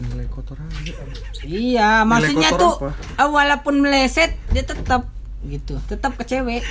[0.00, 0.92] Nilai kotor aja.
[1.44, 2.74] Iya, maksudnya kotor tuh
[3.20, 3.28] apa?
[3.28, 5.12] walaupun meleset dia tetap
[5.44, 6.64] gitu, tetap ke cewek.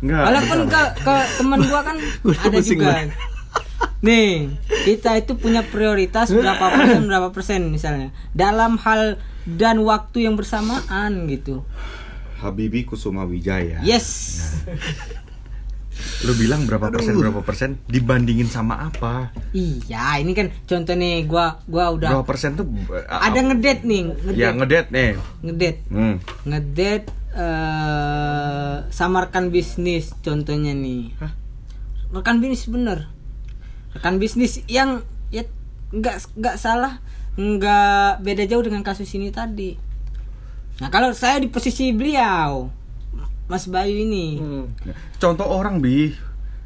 [0.00, 0.22] Enggak.
[0.28, 0.88] Walaupun ke enggak.
[1.00, 2.84] ke teman gua kan Gua ada juga.
[2.92, 3.10] banget.
[4.04, 4.52] Nih,
[4.84, 9.16] kita itu punya prioritas berapa persen berapa persen misalnya dalam hal
[9.48, 11.64] dan waktu yang bersamaan gitu.
[12.36, 13.80] Habibi Kusuma Wijaya.
[13.80, 14.44] Yes.
[16.26, 19.32] Lu bilang berapa persen berapa persen dibandingin sama apa?
[19.56, 22.68] Iya, ini kan contoh nih gua gua udah Berapa persen tuh
[23.08, 24.36] ada ngedet nih, ngedet.
[24.36, 25.16] Ya ngedet nih.
[25.40, 25.76] ngedet.
[25.88, 26.16] Hmm.
[26.44, 31.10] Ngedet eh samarkan bisnis contohnya nih.
[31.18, 31.32] Hah?
[32.14, 33.10] Rekan bisnis bener.
[33.90, 35.02] Rekan bisnis yang
[35.34, 35.42] ya
[35.90, 37.02] nggak nggak salah,
[37.34, 39.74] nggak beda jauh dengan kasus ini tadi.
[40.78, 42.70] Nah kalau saya di posisi beliau,
[43.50, 44.38] Mas Bayu ini,
[45.18, 46.14] Contoh orang bi.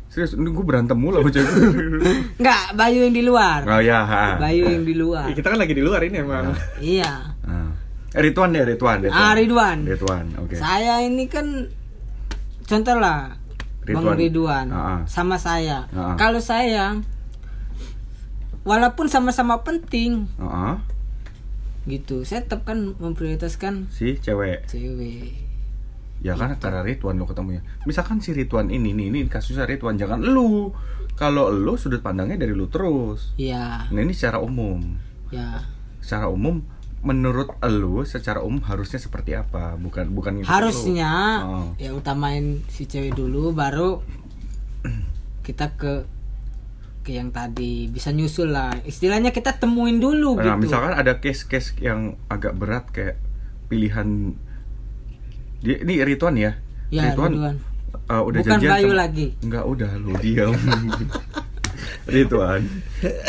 [0.09, 1.53] Serius, ini gue berantem mulu sama cewek.
[2.41, 4.01] nggak Bayu yang di luar, oh ya.
[4.09, 4.25] ha.
[4.41, 5.29] Bayu yang di luar.
[5.37, 6.57] kita kan lagi di luar ini emang.
[6.81, 7.37] Iya.
[7.45, 7.73] Ah.
[8.19, 9.15] Ridwan deh, Ridwan, Ridwan.
[9.17, 9.79] Ah Ridwan.
[9.87, 10.55] Ridwan, oke.
[10.55, 11.71] Saya ini kan
[12.67, 13.39] contoh lah
[13.87, 14.67] Bang Ridwan.
[14.69, 15.01] Ah.
[15.07, 15.87] sama saya.
[15.91, 16.19] Ah.
[16.19, 16.99] Kalau saya
[18.67, 20.75] walaupun sama-sama penting Heeh.
[21.89, 24.69] gitu, saya tetap kan memprioritaskan Si cewek.
[24.69, 25.33] cewek.
[26.19, 27.63] Ya kan karena Ridwan lo ketemunya.
[27.87, 30.75] Misalkan si Ridwan ini nih, ini kasusnya Ridwan jangan lu.
[31.15, 33.33] Kalau lu sudut pandangnya dari lu terus.
[33.35, 34.99] Ya, Nah, ini secara umum.
[35.31, 35.63] ya.
[36.03, 36.63] Secara umum
[36.99, 39.75] menurut lu secara umum harusnya seperti apa?
[39.75, 41.13] Bukan bukan Harusnya.
[41.43, 41.67] Oh.
[41.77, 44.03] ya utamain si cewek dulu baru
[45.43, 46.05] kita ke
[47.01, 51.73] ke yang tadi bisa nyusul lah istilahnya kita temuin dulu Nah, gitu misalkan ada case-case
[51.79, 53.17] yang agak berat kayak
[53.67, 54.37] pilihan
[55.59, 56.53] dia ini Rituan ya.
[56.89, 57.57] Ya, Ridwan.
[58.07, 59.27] uh, udah Bukan janjian Bayu sama- lagi.
[59.41, 60.53] Enggak, udah lu diam.
[62.09, 62.63] Rituan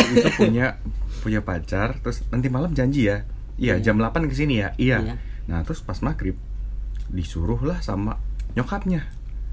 [0.09, 0.79] itu punya
[1.19, 3.23] punya pacar terus nanti malam janji ya.
[3.59, 4.71] Iya, jam 8 ke sini ya.
[4.75, 4.97] Iya.
[5.03, 5.15] Iya.
[5.45, 6.39] Nah, terus pas maghrib
[7.09, 8.15] disuruh lah sama
[8.53, 9.03] nyokapnya.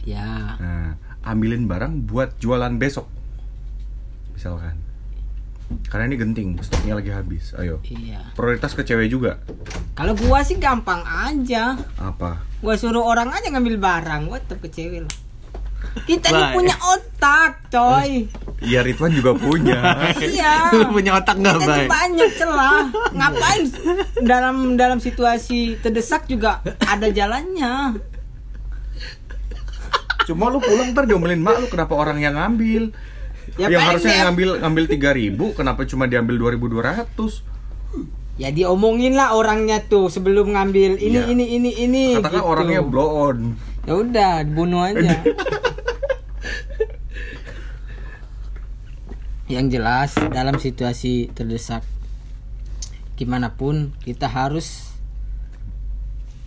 [0.00, 3.10] ya Nah, ambilin barang buat jualan besok.
[4.32, 4.78] Misalkan.
[5.90, 7.50] Karena ini genting, stoknya lagi habis.
[7.58, 7.82] Ayo.
[7.82, 9.42] iya Prioritas ke cewek juga.
[9.98, 12.38] kalau gua sih gampang aja Apa?
[12.62, 15.14] gua suruh orang aja ngambil barang gua tetep ke cewek lah
[16.04, 19.80] kita ini punya otak coy Iya, Ridwan juga punya.
[20.18, 21.88] iya Lu punya otak nggak baik?
[21.88, 23.62] banyak celah ngapain
[24.18, 28.00] dalam dalam situasi terdesak juga ada jalannya
[30.24, 32.90] Cuma lu pulang ntar diomelin mak lu kenapa orang yang ngambil.
[33.54, 37.46] Ya, yang harusnya dia- ngambil ngambil 3000 kenapa cuma diambil 2200?
[38.36, 41.24] ya diomongin lah orangnya tuh sebelum ngambil ini Iya.
[41.26, 42.44] ini ini ini Katakan gitu.
[42.46, 43.56] orangnya blow on.
[43.86, 45.22] Ya udah bunuh aja
[49.46, 51.86] yang jelas dalam situasi terdesak
[53.14, 54.90] gimana pun kita harus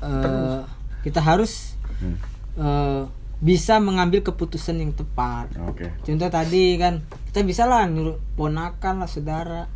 [0.03, 0.61] eh,
[1.03, 2.15] kita harus Hmm.
[2.55, 3.03] eh,
[3.43, 5.91] bisa mengambil keputusan yang tepat Oke.
[5.99, 9.67] contoh tadi kan kita bisa lah nyuruh ponakan lah saudara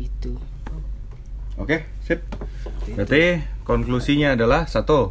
[0.00, 0.32] itu
[1.58, 2.22] Oke, sip.
[2.94, 5.10] Berarti konklusinya adalah satu.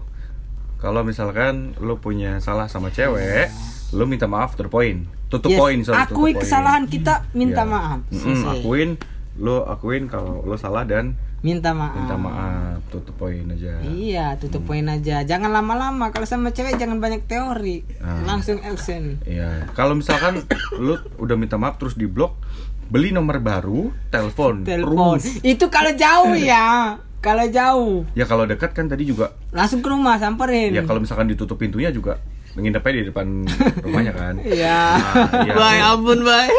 [0.78, 3.50] Kalau misalkan lu punya salah sama cewek,
[3.92, 5.10] lu minta maaf to the point.
[5.28, 7.68] Tutup Yes, poin sorry, akui kesalahan kita minta Iya.
[7.68, 8.52] maaf Mm-mm, Selesai.
[8.56, 8.90] akuin
[9.36, 14.64] lu akuin kalau lu salah dan minta maaf minta maaf tutup poin aja Iya, tutup
[14.64, 15.22] poin aja.
[15.22, 16.10] Jangan lama-lama.
[16.10, 17.84] Kalau sama cewek jangan banyak teori.
[18.00, 18.24] Ah.
[18.24, 19.20] Langsung action.
[19.22, 20.48] Iya, kalau misalkan
[20.80, 22.40] lu udah minta maaf terus di blok,
[22.88, 25.20] beli nomor baru, telepon, Telepon.
[25.20, 25.44] terus.
[25.44, 26.96] Itu kalau jauh ya.
[27.18, 30.70] Kalau jauh Ya kalau dekat kan tadi juga, langsung ke rumah samperin.
[30.70, 32.22] ya kalau misalkan ditutup pintunya juga
[32.54, 33.26] nginepnya di depan
[33.86, 34.36] rumahnya kan.
[34.40, 34.80] Iya.
[34.96, 35.54] Nah, iya.
[35.54, 36.54] Baik, ampun baik.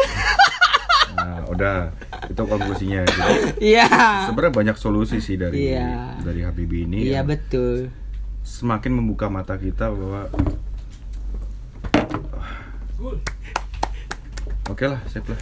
[1.15, 1.75] Nah, udah
[2.25, 3.01] itu konklusinya.
[3.57, 3.87] Iya.
[4.27, 6.19] sebenarnya banyak solusi sih dari Iya.
[6.21, 7.07] dari Habibie ini.
[7.07, 7.91] Iya yang betul.
[8.41, 10.27] Semakin membuka mata kita bahwa
[14.69, 15.39] Oke lah, sip lah.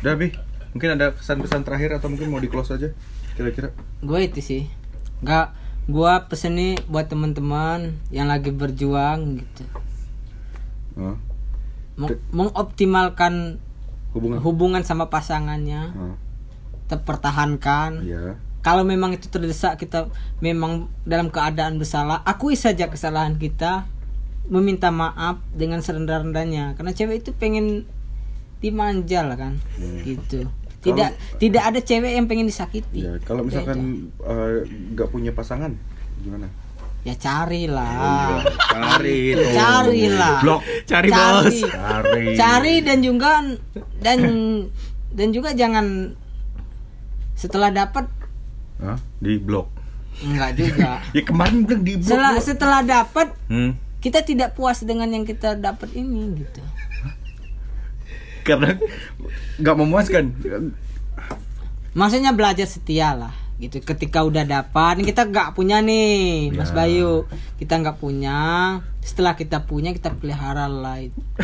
[0.00, 0.34] Udah, Bi.
[0.70, 2.90] Mungkin ada kesan-pesan terakhir atau mungkin mau di close aja
[3.40, 3.68] kira-kira.
[4.00, 4.62] Gue itu sih.
[5.18, 5.56] Enggak
[5.88, 9.64] gua pesen nih buat teman-teman yang lagi berjuang gitu.
[11.96, 13.58] Meng- mengoptimalkan
[14.12, 14.38] hubungan.
[14.38, 16.14] hubungan sama pasangannya, Oh,
[16.84, 18.04] tetap pertahankan.
[18.04, 18.36] iya.
[18.60, 23.88] kalau memang itu terdesak kita memang dalam keadaan bersalah akui saja kesalahan kita
[24.46, 27.88] meminta maaf dengan serendah-rendahnya karena cewek itu pengen
[28.60, 29.56] dimanja lah kan
[30.04, 30.44] gitu
[30.80, 35.76] tidak tidak ada cewek yang pengen disakiti Ya, kalau misalkan eh, nggak punya pasangan
[36.18, 36.48] gimana?
[37.00, 39.48] ya carilah Cari tuh.
[39.50, 40.36] Carilah.
[40.40, 40.60] Blok.
[40.84, 41.56] Cari bos.
[41.64, 42.26] Cari.
[42.34, 43.40] cari dan juga
[43.98, 44.18] dan
[45.08, 46.12] dan juga jangan
[47.34, 48.04] setelah dapat
[48.78, 49.00] Hah?
[49.16, 49.68] Di blok.
[50.20, 52.04] enggak juga Ya kemarin bilang di blok.
[52.06, 53.72] setelah setelah dapat Hmm.
[53.98, 56.60] kita tidak puas dengan yang kita dapat ini gitu
[58.50, 58.70] Karena
[59.56, 60.24] nggak memuaskan.
[61.90, 66.76] maksudnya belajar setia lah gitu ketika udah dapat kita nggak punya nih Mas Ya.
[66.76, 68.38] Bayu kita nggak punya
[69.00, 71.20] setelah kita punya kita pelihara lah itu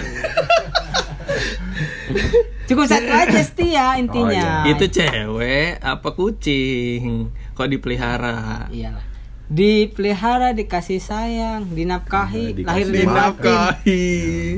[2.67, 7.31] cukup satu aja setia intinya Oh, Itu cewek apa kucing?
[7.53, 8.67] Kok dipelihara?
[8.71, 9.05] iyalah
[9.47, 14.05] dipelihara dikasih sayang dinafkahi Dikasih lahir dan batin Dinafkahi.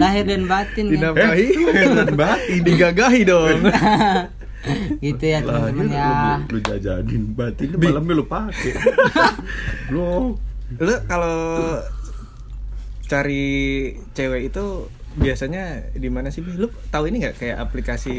[0.01, 0.93] lahir dan batin ya.
[0.97, 1.47] Dinafkahi.
[1.77, 2.61] Heran batin.
[2.65, 3.59] Digagahi dong.
[5.05, 6.11] gitu ya Lahir teman-teman ya
[6.43, 8.73] lu, lu jajanin batin malamnya lu pakai.
[9.93, 10.41] Blok.
[10.77, 11.37] Lu kalau
[13.07, 13.47] cari
[14.13, 14.65] cewek itu
[15.17, 16.41] biasanya di mana sih?
[16.43, 18.17] Lu tahu ini nggak kayak aplikasi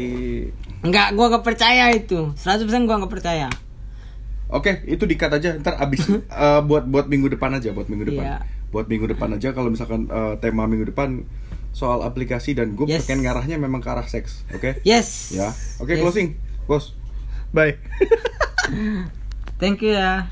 [0.80, 3.46] Enggak, gua gak percaya itu 100% gua gak percaya
[4.50, 5.54] Oke, itu dikat aja.
[5.54, 8.24] Ntar abis eh, buat buat minggu depan aja, buat minggu depan.
[8.26, 8.38] Iya.
[8.70, 9.50] Buat minggu depan aja.
[9.50, 11.22] Kalau misalkan eh, tema minggu depan
[11.70, 13.06] soal aplikasi dan gue Yes.
[13.06, 14.82] pengen ngarahnya memang ke arah seks, oke?
[14.82, 16.02] Yes Ya, oke Yes.
[16.02, 16.34] closing,
[16.66, 16.98] bos.
[17.54, 17.78] Bye.
[19.62, 20.26] Thank you ya